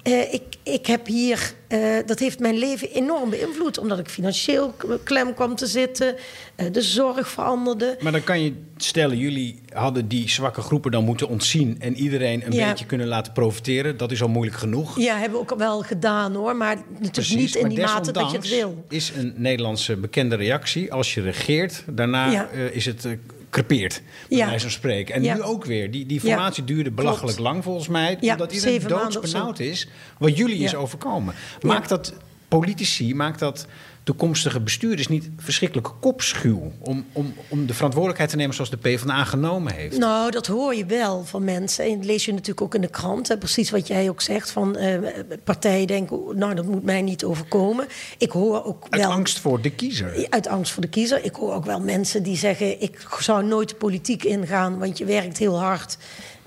eh, 0.02 0.33
ik, 0.33 0.42
ik 0.62 0.87
heb 0.87 1.07
hier. 1.07 1.52
eh, 1.69 1.97
dat 2.07 2.19
heeft 2.19 2.38
mijn 2.38 2.59
leven 2.59 2.90
enorm 2.90 3.30
beïnvloed. 3.30 3.78
Omdat 3.78 3.99
ik 3.99 4.09
financieel 4.09 4.75
klem 5.04 5.35
kwam 5.35 5.54
te 5.54 5.66
zitten, 5.66 6.14
eh, 6.57 6.66
de 6.73 6.83
zorg 6.83 7.28
veranderde. 7.28 7.97
Maar 8.00 8.12
dan 8.12 8.25
kan 8.25 8.42
je 8.42 8.52
stellen, 8.76 9.16
jullie 9.19 9.61
hadden 9.73 10.09
die 10.09 10.28
zwakke 10.30 10.61
groepen 10.61 10.90
dan 10.90 11.04
moeten 11.04 11.28
ontzien... 11.28 11.76
en 11.80 11.97
iedereen 11.97 12.47
een 12.47 12.52
Ja. 12.52 12.69
beetje 12.69 12.87
kunnen 12.87 13.07
laten 13.07 13.33
profiteren. 13.33 13.97
Dat 13.97 14.11
is 14.11 14.23
al 14.23 14.28
moeilijk 14.28 14.57
genoeg. 14.57 14.99
Ja, 15.00 15.14
hebben 15.19 15.38
we 15.38 15.50
ook 15.52 15.59
wel 15.59 15.80
gedaan 15.83 16.35
hoor. 16.35 16.57
Maar 16.57 16.76
natuurlijk 17.00 17.40
niet 17.40 17.54
in 17.54 17.69
die 17.69 17.80
mate 17.80 18.12
dat 18.12 18.30
je 18.30 18.37
het 18.37 18.49
wil. 18.49 18.85
is 18.88 19.12
een 19.16 19.33
Nederlandse 19.37 19.97
bekende 19.97 20.37
reactie. 20.37 20.92
Als 20.92 21.14
je 21.14 21.21
regeert, 21.21 21.85
daarna 21.90 22.30
Ja. 22.30 22.49
is 22.73 22.87
het 22.87 23.07
crepeert, 23.50 24.02
bij 24.28 24.38
Ja. 24.38 24.47
wijze 24.47 24.61
van 24.62 24.71
spreken. 24.71 25.14
En 25.14 25.23
Ja. 25.23 25.35
nu 25.35 25.42
ook 25.42 25.64
weer. 25.64 25.90
Die, 25.90 26.07
die 26.07 26.21
Ja. 26.23 26.28
formatie 26.28 26.64
duurde 26.64 26.90
belachelijk 26.90 27.37
Klopt. 27.37 27.50
lang 27.52 27.64
volgens 27.64 27.88
mij. 27.88 28.19
Omdat 28.21 28.52
iedereen 28.52 28.80
doodsbenauwd 28.88 29.59
is 29.59 29.88
wat 30.19 30.37
jullie 30.37 30.59
is 30.59 30.75
overkomen. 30.75 31.35
Maakt 31.61 31.88
dat 31.88 32.14
politici, 32.50 33.14
maakt 33.14 33.38
dat 33.38 33.66
toekomstige 34.02 34.61
bestuurders 34.61 35.09
niet 35.09 35.30
verschrikkelijk 35.37 35.88
kopschuw... 36.00 36.73
om, 36.78 37.07
om, 37.12 37.35
om 37.49 37.66
de 37.66 37.75
verantwoordelijkheid 37.75 38.30
te 38.30 38.37
nemen 38.37 38.54
zoals 38.54 38.71
de 38.71 38.76
PvdA 38.76 39.25
genomen 39.25 39.73
heeft? 39.73 39.99
Nou, 39.99 40.30
dat 40.30 40.47
hoor 40.47 40.75
je 40.75 40.87
wel 40.87 41.25
van 41.25 41.45
mensen. 41.45 41.85
En 41.85 41.97
dat 41.97 42.04
lees 42.04 42.25
je 42.25 42.33
natuurlijk 42.33 42.61
ook 42.61 42.75
in 42.75 42.80
de 42.80 42.88
krant. 42.88 43.28
Hè, 43.28 43.38
precies 43.38 43.71
wat 43.71 43.87
jij 43.87 44.09
ook 44.09 44.21
zegt. 44.21 44.50
Van 44.50 44.76
eh, 44.76 44.99
partijen 45.45 45.87
denken, 45.87 46.38
nou, 46.38 46.54
dat 46.54 46.66
moet 46.66 46.85
mij 46.85 47.02
niet 47.02 47.25
overkomen. 47.25 47.87
Ik 48.19 48.30
hoor 48.30 48.64
ook 48.64 48.87
Uit 48.90 49.02
wel... 49.02 49.11
angst 49.11 49.38
voor 49.38 49.61
de 49.61 49.71
kiezer. 49.71 50.26
Uit 50.28 50.47
angst 50.47 50.73
voor 50.73 50.83
de 50.83 50.88
kiezer. 50.88 51.25
Ik 51.25 51.35
hoor 51.35 51.54
ook 51.54 51.64
wel 51.64 51.80
mensen 51.80 52.23
die 52.23 52.37
zeggen: 52.37 52.83
Ik 52.83 53.07
zou 53.19 53.45
nooit 53.45 53.69
de 53.69 53.75
politiek 53.75 54.25
ingaan, 54.25 54.78
want 54.78 54.99
je 54.99 55.04
werkt 55.04 55.38
heel 55.38 55.59
hard. 55.59 55.99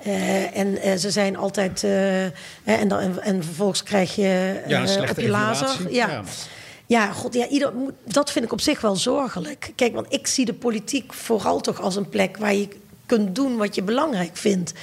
Eh, 0.03 0.57
en 0.57 0.77
eh, 0.77 0.95
ze 0.95 1.11
zijn 1.11 1.37
altijd. 1.37 1.83
eh, 1.83 2.23
en, 2.63 2.87
dan, 2.87 2.99
en, 2.99 3.21
en 3.21 3.43
vervolgens 3.43 3.83
krijg 3.83 4.15
je 4.15 4.61
Ja, 4.67 4.81
een 4.81 5.03
evaluatie. 5.03 5.93
Ja. 5.93 6.07
Ja. 6.09 6.23
Ja, 6.85 7.11
god, 7.11 7.33
ja, 7.33 7.47
ieder, 7.47 7.73
dat 8.03 8.31
vind 8.31 8.45
ik 8.45 8.51
op 8.51 8.61
zich 8.61 8.81
wel 8.81 8.95
zorgelijk. 8.95 9.71
Kijk, 9.75 9.93
want 9.93 10.05
ik 10.09 10.27
zie 10.27 10.45
de 10.45 10.53
politiek 10.53 11.13
vooral 11.13 11.61
toch 11.61 11.81
als 11.81 11.95
een 11.95 12.09
plek 12.09 12.37
waar 12.37 12.53
je 12.53 12.67
kunt 13.05 13.35
doen 13.35 13.57
wat 13.57 13.75
je 13.75 13.83
belangrijk 13.83 14.37
vindt. 14.37 14.73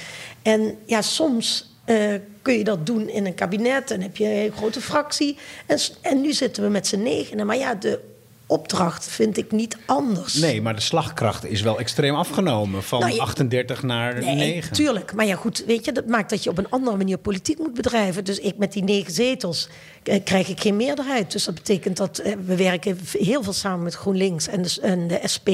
En 0.41 0.77
ja, 0.85 1.01
soms 1.01 1.69
kun 2.41 2.57
je 2.57 2.63
dat 2.63 2.85
doen 2.85 3.09
in 3.09 3.25
een 3.25 3.33
kabinet 3.33 3.91
en 3.91 4.01
heb 4.01 4.17
je 4.17 4.25
een 4.27 4.51
grote 4.51 4.81
fractie. 4.81 5.37
En, 5.65 5.77
en 6.01 6.21
nu 6.21 6.33
zitten 6.33 6.63
we 6.63 6.69
met 6.69 6.87
z'n 6.87 7.01
negenen. 7.01 7.45
Maar 7.45 7.57
ja, 7.57 7.75
de 7.75 7.99
opdracht 8.51 9.07
vind 9.07 9.37
ik 9.37 9.51
niet 9.51 9.77
anders. 9.85 10.33
Nee, 10.33 10.61
maar 10.61 10.75
de 10.75 10.81
slagkracht 10.81 11.45
is 11.45 11.61
wel 11.61 11.79
extreem 11.79 12.15
afgenomen. 12.15 12.83
Van 12.83 12.99
Nou, 12.99 13.13
je- 13.13 13.19
38 13.21 13.83
naar 13.83 14.19
Nee, 14.23 14.35
9. 14.35 14.73
tuurlijk. 14.73 15.13
Maar 15.13 15.25
ja, 15.25 15.35
goed, 15.35 15.63
weet 15.67 15.85
je, 15.85 15.91
dat 15.91 16.05
maakt 16.07 16.29
dat 16.29 16.43
je 16.43 16.49
op 16.49 16.57
een 16.57 16.69
andere 16.69 16.97
manier 16.97 17.17
politiek 17.17 17.57
moet 17.57 17.73
bedrijven. 17.73 18.23
Dus 18.23 18.39
ik 18.39 18.57
met 18.57 18.73
die 18.73 18.83
negen 18.83 19.13
zetels 19.13 19.69
eh, 20.03 20.23
krijg 20.23 20.47
ik 20.49 20.61
geen 20.61 20.75
meerderheid. 20.75 21.31
Dus 21.31 21.43
dat 21.45 21.55
betekent 21.55 21.97
dat 21.97 22.17
eh, 22.17 22.33
we 22.45 22.55
werken 22.55 22.99
heel 23.11 23.43
veel 23.43 23.53
samen 23.53 23.83
met 23.83 23.95
GroenLinks 23.95 24.47
en 24.47 24.61
de, 24.61 24.77
en 24.81 25.07
de 25.07 25.19
SP. 25.33 25.49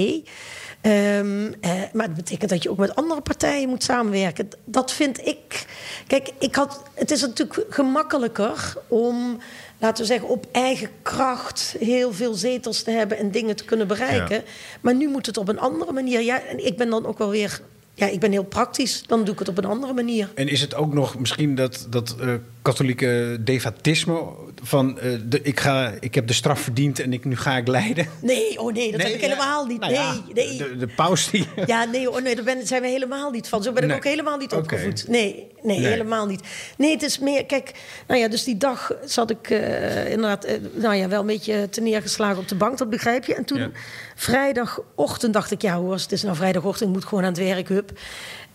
Ehm, 0.82 1.52
eh, 1.62 1.72
maar 1.94 2.06
dat 2.08 2.16
betekent 2.16 2.50
dat 2.50 2.64
je 2.64 2.70
ook 2.70 2.78
met 2.78 2.96
andere 2.96 3.22
partijen 3.22 3.70
moet 3.70 3.84
samenwerken. 3.84 4.48
Dat 4.66 4.92
vind 4.92 5.26
ik. 5.28 5.66
Kijk, 6.08 6.30
ik 6.40 6.56
had, 6.56 6.82
het 6.94 7.12
is 7.12 7.22
natuurlijk 7.22 7.66
gemakkelijker 7.70 8.74
om, 8.88 9.40
laten 9.78 10.02
we 10.04 10.10
zeggen, 10.10 10.30
op 10.30 10.48
eigen 10.52 10.90
kracht 11.02 11.76
heel 11.80 12.14
veel 12.14 12.34
zetels 12.34 12.84
te 12.84 12.92
hebben 12.92 13.18
en 13.18 13.32
dingen 13.32 13.56
te 13.56 13.66
kunnen 13.66 13.88
bereiken. 13.88 14.36
Ja. 14.36 14.44
Maar 14.82 14.96
nu 14.96 15.08
moet 15.08 15.26
het 15.26 15.38
op 15.38 15.48
een 15.48 15.60
andere 15.60 15.92
manier. 15.92 16.22
Ja, 16.22 16.42
en 16.42 16.66
ik 16.66 16.78
ben 16.78 16.90
dan 16.90 17.06
ook 17.06 17.18
wel 17.18 17.30
weer. 17.30 17.62
Ja, 17.94 18.08
ik 18.08 18.20
ben 18.20 18.32
heel 18.32 18.44
praktisch. 18.44 19.04
Dan 19.08 19.24
doe 19.24 19.34
ik 19.34 19.40
het 19.40 19.50
op 19.50 19.58
een 19.58 19.66
andere 19.66 19.94
manier. 19.94 20.30
En 20.36 20.48
is 20.48 20.62
het 20.62 20.76
ook 20.76 20.94
nog 20.94 21.20
misschien 21.20 21.56
dat, 21.56 21.88
dat 21.90 22.16
eh, 22.20 22.34
katholieke 22.62 23.38
defatisme 23.42 24.24
van 24.64 25.00
eh, 25.00 25.12
de, 25.26 25.42
ik, 25.42 25.60
ga, 25.60 25.94
ik 26.00 26.16
heb 26.16 26.28
de 26.28 26.34
straf 26.34 26.60
verdiend 26.60 27.00
en 27.00 27.14
ik, 27.14 27.26
nu 27.26 27.36
ga 27.36 27.58
ik 27.58 27.68
lijden? 27.68 28.08
Nee, 28.22 28.60
oh 28.62 28.74
nee, 28.74 28.92
dat 28.92 29.02
heb 29.02 29.12
ik 29.12 29.22
ja. 29.22 29.28
helemaal 29.28 29.66
niet. 29.66 29.80
Nou 29.80 29.94
ja, 29.94 30.14
nee, 30.34 30.46
nee. 30.46 30.58
De, 30.58 30.78
de 30.78 30.88
paus 30.88 31.30
die... 31.30 31.48
Ja, 31.66 31.84
nee, 31.84 32.10
oh 32.12 32.22
nee, 32.22 32.36
daar 32.36 32.44
ben, 32.44 32.68
zijn 32.68 32.82
we 32.82 32.88
helemaal 32.88 33.32
niet 33.32 33.48
van. 33.48 33.64
Zo 33.64 33.72
ben 33.72 33.82
ik 33.84 33.88
Nee. 33.90 33.98
ook 33.98 34.04
helemaal 34.04 34.38
niet 34.38 34.54
opgevoed. 34.54 35.08
Nee, 35.08 35.48
nee, 35.64 35.80
Nee. 35.80 35.88
helemaal 35.88 36.26
niet. 36.26 36.42
Nee, 36.78 36.92
het 36.92 37.04
is 37.04 37.20
meer, 37.20 37.46
kijk, 37.46 37.72
nou 38.08 38.20
ja, 38.20 38.28
dus 38.28 38.44
die 38.44 38.58
dag 38.58 38.92
zat 39.06 39.30
ik 39.30 39.50
eh, 39.50 40.12
inderdaad, 40.12 40.44
eh, 40.44 40.56
nou 40.74 40.96
ja, 40.96 41.08
wel 41.08 41.20
een 41.20 41.26
beetje 41.26 41.70
te 41.70 41.82
neergeslagen 41.82 42.38
op 42.38 42.48
de 42.48 42.56
bank, 42.56 42.78
dat 42.78 42.90
begrijp 42.90 43.26
je. 43.26 43.36
En 43.36 43.46
toen 43.46 43.60
Ja. 43.60 43.70
vrijdagochtend 44.16 45.34
dacht 45.34 45.52
ik, 45.52 45.62
ja 45.62 45.76
hoor, 45.78 45.94
het 45.94 46.12
is 46.12 46.24
nou 46.24 46.36
vrijdagochtend, 46.36 46.90
ik 46.90 46.96
moet 46.96 47.06
gewoon 47.06 47.24
aan 47.24 47.30
het 47.34 47.40
werk, 47.40 47.68
hup. 47.68 47.92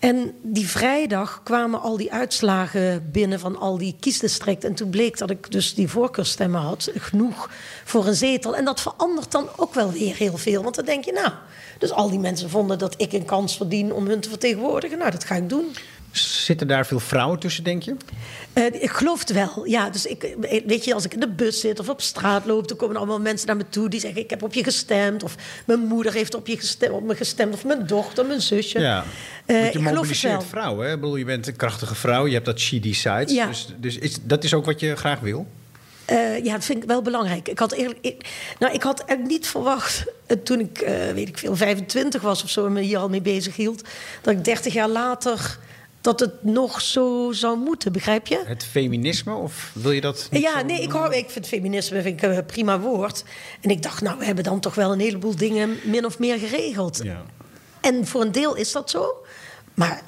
En 0.02 0.34
die 0.42 0.68
vrijdag 0.68 1.40
kwamen 1.44 1.80
al 1.80 1.96
die 1.96 2.12
uitslagen 2.12 3.10
binnen 3.12 3.40
van 3.40 3.58
al 3.58 3.78
die 3.78 3.96
kiesdistricten. 4.00 4.68
En 4.68 4.74
toen 4.74 4.90
bleek 4.90 5.18
dat 5.18 5.30
ik 5.30 5.50
dus 5.50 5.74
die 5.74 5.88
voorkeurstemmen 5.88 6.60
had, 6.60 6.90
genoeg 6.94 7.50
voor 7.84 8.06
een 8.06 8.14
zetel. 8.14 8.56
En 8.56 8.64
dat 8.64 8.80
verandert 8.80 9.32
dan 9.32 9.48
ook 9.56 9.74
wel 9.74 9.92
weer 9.92 10.16
heel 10.16 10.36
veel. 10.36 10.62
Want 10.62 10.74
dan 10.74 10.84
denk 10.84 11.04
je, 11.04 11.12
nou, 11.12 11.32
dus 11.78 11.90
al 11.90 12.10
die 12.10 12.18
mensen 12.18 12.50
vonden 12.50 12.78
dat 12.78 12.94
ik 12.96 13.12
een 13.12 13.24
kans 13.24 13.56
verdien 13.56 13.92
om 13.92 14.06
hun 14.06 14.20
te 14.20 14.28
vertegenwoordigen. 14.28 14.98
Nou, 14.98 15.10
dat 15.10 15.24
ga 15.24 15.34
ik 15.34 15.48
doen. 15.48 15.66
Zitten 16.12 16.66
daar 16.66 16.86
veel 16.86 17.00
vrouwen 17.00 17.38
tussen, 17.38 17.64
denk 17.64 17.82
je? 17.82 17.96
Eh, 18.52 18.64
ik 18.64 18.90
geloof 18.90 19.18
het 19.18 19.32
wel, 19.32 19.66
ja. 19.66 19.90
Dus 19.90 20.06
ik, 20.06 20.22
eh, 20.22 20.60
weet 20.66 20.84
je, 20.84 20.94
als 20.94 21.04
ik 21.04 21.14
in 21.14 21.20
de 21.20 21.28
bus 21.28 21.60
zit 21.60 21.80
of 21.80 21.88
op 21.88 22.00
straat 22.00 22.46
loop... 22.46 22.68
dan 22.68 22.76
komen 22.76 22.96
allemaal 22.96 23.20
mensen 23.20 23.46
naar 23.46 23.56
me 23.56 23.64
toe 23.68 23.88
die 23.88 24.00
zeggen... 24.00 24.20
ik 24.20 24.30
heb 24.30 24.42
op 24.42 24.54
je 24.54 24.64
gestemd, 24.64 25.22
of 25.22 25.34
mijn 25.64 25.78
moeder 25.80 26.12
heeft 26.12 26.34
op, 26.34 26.46
je 26.46 26.56
gestemd, 26.56 26.92
op 26.92 27.02
me 27.02 27.14
gestemd... 27.14 27.54
of 27.54 27.64
mijn 27.64 27.86
dochter, 27.86 28.26
mijn 28.26 28.40
zusje. 28.40 28.80
Ja. 28.80 29.04
Want 29.46 29.72
je 29.72 29.78
ik 29.78 29.90
mobiliseert 29.90 30.44
vrouwen. 30.44 30.86
Hè? 30.86 30.92
Ik 30.92 31.00
bedoel, 31.00 31.16
je 31.16 31.24
bent 31.24 31.46
een 31.46 31.56
krachtige 31.56 31.94
vrouw. 31.94 32.26
Je 32.26 32.32
hebt 32.32 32.46
dat 32.46 32.60
she 32.60 32.80
decides. 32.80 33.32
Ja. 33.32 33.46
Dus, 33.46 33.68
dus 33.76 33.98
is, 33.98 34.18
dat 34.22 34.44
is 34.44 34.54
ook 34.54 34.64
wat 34.64 34.80
je 34.80 34.96
graag 34.96 35.20
wil? 35.20 35.46
Ja, 36.42 36.52
dat 36.52 36.64
vind 36.64 36.82
ik 36.82 36.88
wel 36.88 37.02
belangrijk. 37.02 37.48
Ik 37.48 37.58
had, 37.58 37.72
eerlijk, 37.72 37.98
ik, 38.00 38.30
nou, 38.58 38.72
ik 38.72 38.82
had 38.82 38.98
eigenlijk 38.98 39.28
niet 39.28 39.46
verwacht, 39.46 40.04
toen 40.42 40.60
ik, 40.60 40.84
weet 41.14 41.28
ik 41.28 41.38
veel, 41.38 41.56
25 41.56 42.22
was 42.22 42.42
of 42.42 42.50
zo... 42.50 42.66
en 42.66 42.72
me 42.72 42.80
hier 42.80 42.98
al 42.98 43.08
mee 43.08 43.20
bezig 43.20 43.56
hield... 43.56 43.82
dat 44.20 44.34
ik 44.34 44.44
30 44.44 44.72
jaar 44.72 44.88
later, 44.88 45.58
dat 46.02 46.20
het 46.20 46.42
nog 46.44 46.80
zo 46.80 47.28
zou 47.32 47.58
moeten, 47.58 47.92
begrijp 47.92 48.26
je? 48.26 48.42
Het 48.46 48.64
feminisme? 48.64 49.34
Of 49.34 49.70
wil 49.74 49.90
je 49.90 50.00
dat 50.00 50.28
niet 50.30 50.42
Ja, 50.42 50.58
zo 50.58 50.64
nee, 50.64 50.82
ik, 50.82 50.92
hou, 50.92 51.14
ik 51.14 51.30
vind 51.30 51.46
feminisme 51.46 52.02
vind 52.02 52.22
ik 52.22 52.30
een 52.30 52.46
prima 52.46 52.80
woord. 52.80 53.24
En 53.60 53.70
ik 53.70 53.82
dacht, 53.82 54.02
nou, 54.02 54.18
we 54.18 54.24
hebben 54.24 54.44
dan 54.44 54.60
toch 54.60 54.74
wel 54.74 54.92
een 54.92 55.00
heleboel 55.00 55.36
dingen 55.36 55.76
min 55.84 56.04
of 56.04 56.18
meer 56.18 56.38
geregeld. 56.38 57.00
Ja. 57.02 57.22
En 57.80 58.06
voor 58.06 58.20
een 58.20 58.32
deel 58.32 58.54
is 58.56 58.72
dat 58.72 58.90
zo. 58.90 59.14
Maar 59.74 60.02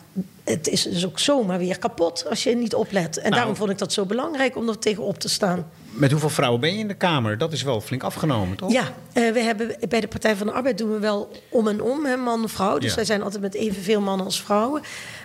het 0.45 0.69
is 0.69 0.83
dus 0.83 1.07
ook 1.07 1.19
zomaar 1.19 1.59
weer 1.59 1.79
kapot 1.79 2.27
als 2.29 2.43
je 2.43 2.57
niet 2.57 2.75
oplet. 2.75 3.17
En 3.17 3.23
Nou. 3.23 3.35
daarom 3.35 3.57
vond 3.57 3.71
ik 3.71 3.79
dat 3.79 3.93
zo 3.93 4.05
belangrijk 4.07 4.57
om 4.57 4.69
er 4.69 4.79
tegenop 4.79 5.19
te 5.19 5.29
staan. 5.29 5.71
met 5.91 6.11
hoeveel 6.11 6.29
vrouwen 6.31 6.61
ben 6.61 6.73
je 6.73 6.79
in 6.79 6.89
de 6.89 6.95
Kamer? 6.95 7.39
Dat 7.39 7.53
is 7.53 7.63
wel 7.63 7.81
flink 7.81 8.03
afgenomen, 8.03 8.57
toch? 8.57 8.73
Ja, 8.73 8.83
uh, 9.15 9.33
we 9.33 9.41
hebben 9.41 9.77
bij 9.89 10.01
de 10.01 10.09
Partij 10.09 10.37
van 10.37 10.47
de 10.47 10.53
Arbeid 10.53 10.79
doen 10.79 10.93
we 10.93 10.99
wel 10.99 11.31
om 11.51 11.69
en 11.69 11.83
om, 11.83 12.05
hè, 12.05 12.17
man 12.17 12.43
en 12.43 12.49
vrouw. 12.49 12.79
Dus 12.79 12.95
wij 12.95 13.05
zijn 13.05 13.23
altijd 13.23 13.43
met 13.43 13.55
evenveel 13.55 14.01
mannen 14.01 14.27
als 14.27 14.41
vrouwen. 14.43 14.83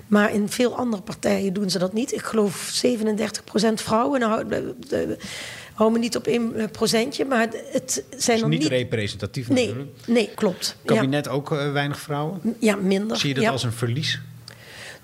Maar 0.09 0.33
in 0.33 0.49
veel 0.49 0.75
andere 0.75 1.01
partijen 1.01 1.53
doen 1.53 1.69
ze 1.69 1.79
dat 1.79 1.93
niet. 1.93 2.13
Ik 2.13 2.21
geloof 2.21 2.81
37% 2.85 3.73
vrouwen. 3.73 4.19
Nou, 4.19 4.45
hou 5.73 5.91
me 5.91 5.99
niet 5.99 6.15
op 6.15 6.27
1 6.27 6.69
procentje, 6.71 7.25
maar 7.25 7.47
het 7.71 8.03
zijn 8.17 8.35
is 8.35 8.41
nog 8.41 8.51
niet... 8.51 8.59
niet 8.59 8.67
representatief 8.67 9.49
nee, 9.49 9.65
natuurlijk. 9.65 9.91
Nee, 10.07 10.29
klopt. 10.35 10.75
Kabinet 10.85 11.27
ook 11.27 11.51
uh, 11.51 11.71
weinig 11.71 11.99
vrouwen? 11.99 12.39
Ja, 12.59 12.75
minder. 12.75 13.17
Zie 13.17 13.29
je 13.29 13.35
dat 13.35 13.43
ja. 13.43 13.49
als 13.49 13.63
een 13.63 13.71
verlies? 13.71 14.19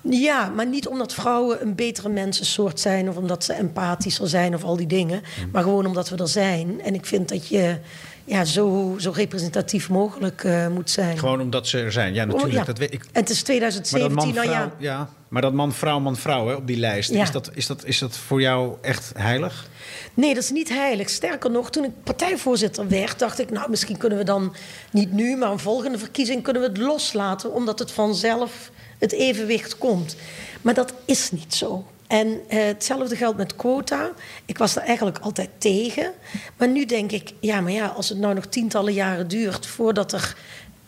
Ja, 0.00 0.48
maar 0.48 0.66
niet 0.66 0.88
omdat 0.88 1.14
vrouwen 1.14 1.62
een 1.62 1.74
betere 1.74 2.08
mensensoort 2.08 2.80
zijn... 2.80 3.08
of 3.08 3.16
omdat 3.16 3.44
ze 3.44 3.52
empathischer 3.52 4.28
zijn 4.28 4.54
of 4.54 4.64
al 4.64 4.76
die 4.76 4.86
dingen. 4.86 5.22
Hmm. 5.36 5.50
Maar 5.52 5.62
gewoon 5.62 5.86
omdat 5.86 6.08
we 6.08 6.16
er 6.16 6.28
zijn. 6.28 6.80
En 6.80 6.94
ik 6.94 7.06
vind 7.06 7.28
dat 7.28 7.48
je 7.48 7.78
ja, 8.26 8.44
zo, 8.44 8.94
zo 8.98 9.10
representatief 9.14 9.88
mogelijk 9.88 10.44
uh, 10.44 10.68
moet 10.68 10.90
zijn. 10.90 11.18
Gewoon 11.18 11.40
omdat 11.40 11.66
ze 11.68 11.78
er 11.78 11.92
zijn. 11.92 12.14
Ja, 12.14 12.24
natuurlijk. 12.24 12.52
Oh, 12.52 12.58
ja. 12.58 12.64
Dat 12.64 12.78
weet 12.78 12.92
ik. 12.92 13.02
En 13.02 13.20
het 13.20 13.30
is 13.30 13.42
2017, 13.42 14.16
maar 14.16 14.24
dat 14.24 14.34
man, 14.34 14.34
nou 14.34 14.56
vrouw, 14.56 14.72
ja. 14.78 14.92
ja. 14.98 15.08
Maar 15.28 15.42
dat 15.42 15.52
man, 15.52 15.72
vrouw, 15.72 16.00
man, 16.00 16.16
vrouw 16.16 16.48
hè, 16.48 16.54
op 16.54 16.66
die 16.66 16.76
lijst. 16.76 17.10
Ja. 17.10 17.22
Is, 17.22 17.30
dat, 17.30 17.50
is, 17.54 17.66
dat, 17.66 17.84
is 17.84 17.98
dat 17.98 18.16
voor 18.16 18.40
jou 18.40 18.76
echt 18.80 19.12
heilig? 19.16 19.68
Nee, 20.14 20.34
dat 20.34 20.42
is 20.42 20.50
niet 20.50 20.68
heilig. 20.68 21.08
Sterker 21.08 21.50
nog, 21.50 21.70
toen 21.70 21.84
ik 21.84 21.90
partijvoorzitter 22.02 22.88
werd, 22.88 23.18
dacht 23.18 23.38
ik, 23.38 23.50
nou, 23.50 23.70
misschien 23.70 23.96
kunnen 23.96 24.18
we 24.18 24.24
dan 24.24 24.54
niet 24.90 25.12
nu, 25.12 25.36
maar 25.36 25.50
een 25.50 25.58
volgende 25.58 25.98
verkiezing 25.98 26.42
kunnen 26.42 26.62
we 26.62 26.68
het 26.68 26.78
loslaten, 26.78 27.52
omdat 27.52 27.78
het 27.78 27.92
vanzelf 27.92 28.70
het 28.98 29.12
evenwicht 29.12 29.78
komt. 29.78 30.16
Maar 30.62 30.74
dat 30.74 30.94
is 31.04 31.30
niet 31.30 31.54
zo. 31.54 31.86
En 32.08 32.40
eh, 32.48 32.64
hetzelfde 32.64 33.16
geldt 33.16 33.36
met 33.36 33.56
quota. 33.56 34.10
Ik 34.44 34.58
was 34.58 34.76
er 34.76 34.82
eigenlijk 34.82 35.18
altijd 35.18 35.48
tegen. 35.58 36.12
Maar 36.56 36.68
nu 36.68 36.84
denk 36.84 37.12
ik, 37.12 37.32
ja, 37.40 37.60
maar 37.60 37.72
ja, 37.72 37.86
als 37.86 38.08
het 38.08 38.18
nou 38.18 38.34
nog 38.34 38.46
tientallen 38.46 38.92
jaren 38.92 39.28
duurt 39.28 39.66
voordat 39.66 40.12
er 40.12 40.36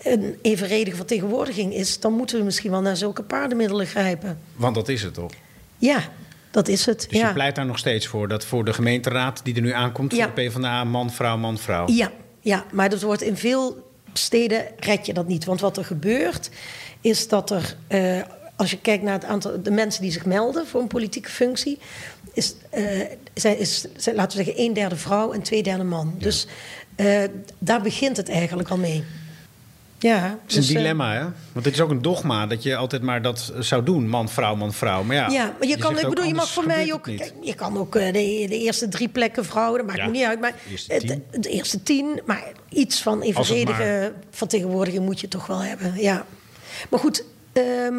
een 0.02 0.38
evenredige 0.42 0.96
vertegenwoordiging 0.96 1.74
is, 1.74 2.00
dan 2.00 2.12
moeten 2.12 2.38
we 2.38 2.44
misschien 2.44 2.70
wel 2.70 2.80
naar 2.80 2.96
zulke 2.96 3.22
paardenmiddelen 3.22 3.86
grijpen. 3.86 4.38
Want 4.56 4.74
dat 4.74 4.88
is 4.88 5.02
het 5.02 5.14
toch? 5.14 5.32
Ja, 5.78 6.00
dat 6.50 6.68
is 6.68 6.86
het. 6.86 7.06
Dus 7.10 7.18
ja. 7.20 7.26
je 7.26 7.32
pleit 7.32 7.54
daar 7.54 7.66
nog 7.66 7.78
steeds 7.78 8.06
voor 8.06 8.28
dat 8.28 8.44
voor 8.44 8.64
de 8.64 8.72
gemeenteraad 8.72 9.40
die 9.44 9.54
er 9.54 9.62
nu 9.62 9.72
aankomt, 9.72 10.14
Ja. 10.14 10.24
voor 10.26 10.34
de 10.34 10.48
PvdA, 10.48 10.84
man, 10.84 11.10
vrouw, 11.10 11.36
man, 11.36 11.58
vrouw. 11.58 11.88
Ja, 11.90 12.10
ja, 12.40 12.64
maar 12.72 12.88
dat 12.90 13.02
wordt 13.02 13.22
in 13.22 13.36
veel 13.36 13.86
steden 14.12 14.64
red 14.78 15.06
je 15.06 15.12
dat 15.12 15.26
niet. 15.26 15.44
Want 15.44 15.60
wat 15.60 15.76
er 15.76 15.84
gebeurt, 15.84 16.50
is 17.00 17.28
dat 17.28 17.50
er. 17.50 17.76
eh, 17.86 18.20
als 18.58 18.70
je 18.70 18.78
kijkt 18.80 19.02
naar 19.02 19.12
het 19.14 19.24
aantal 19.24 19.62
de 19.62 19.70
mensen 19.70 20.02
die 20.02 20.10
zich 20.12 20.24
melden 20.26 20.66
voor 20.66 20.80
een 20.80 20.86
politieke 20.86 21.28
functie, 21.30 21.78
is, 22.32 22.54
eh, 22.70 22.84
zijn, 23.34 23.58
is 23.58 23.84
zijn, 23.96 24.16
laten 24.16 24.38
we 24.38 24.44
zeggen, 24.44 24.64
een 24.64 24.72
derde 24.72 24.96
vrouw 24.96 25.32
en 25.32 25.42
twee 25.42 25.62
derde 25.62 25.84
man. 25.84 26.14
Dus 26.18 26.46
eh, 26.96 27.22
daar 27.58 27.82
begint 27.82 28.16
het 28.16 28.28
eigenlijk 28.28 28.68
al 28.68 28.76
mee. 28.76 29.04
Ja, 30.00 30.38
Het 30.42 30.50
is 30.50 30.54
dus, 30.54 30.68
een 30.68 30.74
eh, 30.74 30.80
dilemma, 30.80 31.12
hè? 31.14 31.22
Want 31.52 31.64
het 31.64 31.74
is 31.74 31.80
ook 31.80 31.90
een 31.90 32.02
dogma 32.02 32.46
dat 32.46 32.62
je 32.62 32.76
altijd 32.76 33.02
maar 33.02 33.22
dat 33.22 33.52
zou 33.58 33.84
doen. 33.84 34.08
Man, 34.08 34.28
vrouw, 34.28 34.54
man, 34.56 34.72
vrouw. 34.72 35.02
Maar 35.02 35.16
ja, 35.16 35.28
Ja, 35.28 35.54
maar 35.58 35.68
je, 35.68 35.76
kan, 35.76 35.98
ik 35.98 36.08
bedoel, 36.08 36.24
je 36.24 36.34
mag 36.34 36.50
voor 36.50 36.66
mij 36.66 36.92
ook. 36.92 37.02
kijk, 37.02 37.32
Je 37.42 37.54
kan 37.54 37.78
ook 37.78 37.92
de, 37.92 38.10
de 38.48 38.58
eerste 38.58 38.88
drie 38.88 39.08
plekken 39.08 39.44
vrouwen, 39.44 39.78
dat 39.78 39.86
maakt 39.86 39.98
Ja, 39.98 40.04
me 40.06 40.10
niet 40.12 40.24
uit. 40.24 40.40
Maar 40.40 40.52
de 40.52 40.70
eerste 40.70 40.92
het- 40.92 41.06
tien. 41.06 41.24
de 41.40 41.48
eerste 41.48 41.82
tien, 41.82 42.20
maar 42.26 42.52
iets 42.68 43.02
van 43.02 43.22
evenredige 43.22 44.12
vertegenwoordiging 44.30 45.04
moet 45.04 45.20
je 45.20 45.28
toch 45.28 45.46
wel 45.46 45.62
hebben. 45.62 45.94
Ja. 46.00 46.26
Maar 46.90 47.00
goed, 47.00 47.24
ehm, 47.58 47.94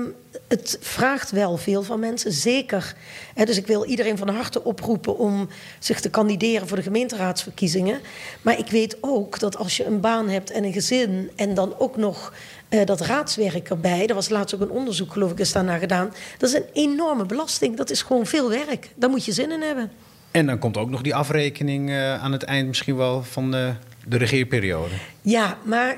het 0.47 0.77
vraagt 0.81 1.31
wel 1.31 1.57
veel 1.57 1.83
van 1.83 1.99
mensen, 1.99 2.31
zeker. 2.31 2.95
Dus 3.35 3.57
ik 3.57 3.67
wil 3.67 3.85
iedereen 3.85 4.17
van 4.17 4.29
harte 4.29 4.63
oproepen 4.63 5.17
om 5.17 5.49
zich 5.79 5.99
te 5.99 6.09
kandideren 6.09 6.67
voor 6.67 6.77
de 6.77 6.83
gemeenteraadsverkiezingen. 6.83 7.99
Maar 8.41 8.59
ik 8.59 8.69
weet 8.69 8.97
ook 9.01 9.39
dat 9.39 9.57
als 9.57 9.77
je 9.77 9.85
een 9.85 9.99
baan 9.99 10.29
hebt 10.29 10.51
en 10.51 10.63
een 10.63 10.73
gezin 10.73 11.31
en 11.35 11.53
dan 11.53 11.75
ook 11.77 11.97
nog 11.97 12.33
eh, 12.69 12.85
dat 12.85 13.01
raadswerk 13.01 13.69
erbij. 13.69 14.07
Er 14.07 14.15
was 14.15 14.29
laatst 14.29 14.55
ook 14.55 14.61
een 14.61 14.69
onderzoek, 14.69 15.11
geloof 15.11 15.31
ik, 15.31 15.39
is 15.39 15.51
daarna 15.51 15.77
gedaan. 15.77 16.13
Dat 16.37 16.49
is 16.49 16.55
een 16.55 16.69
enorme 16.73 17.25
belasting. 17.25 17.77
Dat 17.77 17.89
is 17.89 18.01
gewoon 18.01 18.25
veel 18.25 18.49
werk. 18.49 18.89
Daar 18.95 19.09
moet 19.09 19.25
je 19.25 19.31
zin 19.31 19.51
in 19.51 19.61
hebben. 19.61 19.91
En 20.31 20.45
dan 20.45 20.59
komt 20.59 20.77
ook 20.77 20.89
nog 20.89 21.01
die 21.01 21.15
afrekening 21.15 21.89
eh, 21.89 22.23
aan 22.23 22.31
het 22.31 22.43
eind 22.43 22.67
misschien 22.67 22.95
wel 22.95 23.23
van 23.23 23.51
de, 23.51 23.73
de 24.07 24.17
regeerperiode. 24.17 24.93
Ja, 25.21 25.57
maar 25.63 25.97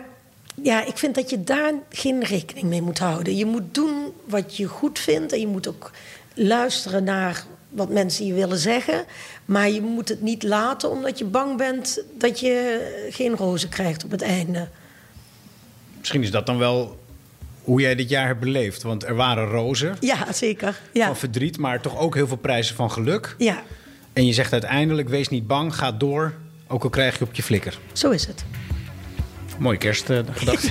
ja, 0.56 0.86
ik 0.86 0.98
vind 0.98 1.16
dat 1.16 1.30
je 1.30 1.44
daar 1.44 1.74
geen 1.90 2.24
rekening 2.24 2.68
mee 2.68 2.82
moet 2.82 3.00
houden. 3.00 3.36
Je 3.36 3.46
moet 3.46 3.74
doen 3.74 4.14
wat 4.26 4.58
je 4.58 4.66
goed 4.66 5.00
vindt 5.00 5.34
en 5.34 5.40
je 5.40 5.48
moet 5.48 5.68
ook 5.68 5.92
luisteren 6.34 7.04
naar 7.04 7.44
wat 7.70 7.90
mensen 7.90 8.26
je 8.26 8.34
willen 8.34 8.58
zeggen. 8.58 9.06
Maar 9.46 9.70
je 9.70 9.82
moet 9.82 10.10
het 10.10 10.22
niet 10.22 10.44
laten 10.44 10.90
omdat 10.90 11.18
je 11.18 11.26
bang 11.26 11.58
bent 11.58 12.04
dat 12.18 12.40
je 12.40 13.08
geen 13.10 13.36
rozen 13.36 13.70
krijgt 13.70 14.04
op 14.04 14.12
het 14.12 14.22
einde. 14.22 14.68
Misschien 15.98 16.24
is 16.24 16.32
dat 16.32 16.46
dan 16.46 16.58
wel 16.58 17.00
hoe 17.64 17.82
jij 17.82 17.96
dit 17.96 18.10
jaar 18.10 18.28
hebt 18.28 18.40
beleefd. 18.40 18.84
Want 18.84 19.04
er 19.04 19.16
waren 19.16 19.48
rozen 19.48 19.98
Ja, 20.00 20.34
zeker. 20.34 20.80
Ja, 20.94 21.06
van 21.06 21.16
verdriet, 21.16 21.58
maar 21.58 21.82
toch 21.82 21.98
ook 21.98 22.16
heel 22.16 22.28
veel 22.28 22.38
prijzen 22.38 22.76
van 22.76 22.92
geluk. 22.92 23.36
ja 23.38 23.64
En 24.14 24.26
je 24.26 24.34
zegt 24.34 24.52
uiteindelijk, 24.52 25.10
wees 25.10 25.30
niet 25.30 25.48
bang, 25.48 25.76
ga 25.76 25.92
door. 25.92 26.34
Ook 26.68 26.84
al 26.84 26.90
krijg 26.90 27.18
je 27.18 27.26
op 27.26 27.34
je 27.34 27.44
flikker. 27.44 27.80
zo 27.94 28.10
is 28.10 28.26
het. 28.26 28.46
Mooie 29.62 29.78
kerstgedachte. 29.78 30.70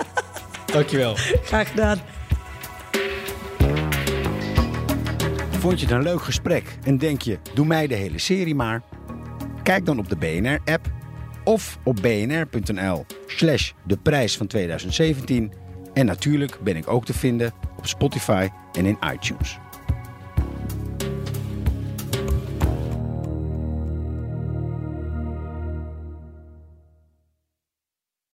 Dankjewel. 0.72 1.14
Graag 1.44 1.70
gedaan. 1.70 1.98
Vond 5.50 5.80
je 5.80 5.86
het 5.86 5.94
een 5.94 6.02
leuk 6.02 6.22
gesprek 6.22 6.78
en 6.84 6.98
denk 6.98 7.22
je, 7.22 7.38
doe 7.54 7.66
mij 7.66 7.86
de 7.86 7.94
hele 7.94 8.18
serie 8.18 8.54
maar? 8.54 8.82
Kijk 9.62 9.86
dan 9.86 9.98
op 9.98 10.08
de 10.08 10.16
BNR-app 10.16 10.90
of 11.44 11.78
op 11.84 11.96
bnr.nl 12.02 13.06
slash 13.26 13.72
de 13.86 13.96
prijs 13.96 14.36
van 14.36 14.46
2017. 14.46 15.52
En 15.94 16.06
natuurlijk 16.06 16.58
ben 16.62 16.76
ik 16.76 16.88
ook 16.88 17.04
te 17.04 17.14
vinden 17.14 17.52
op 17.76 17.86
Spotify 17.86 18.48
en 18.72 18.86
in 18.86 18.98
iTunes. 19.12 19.58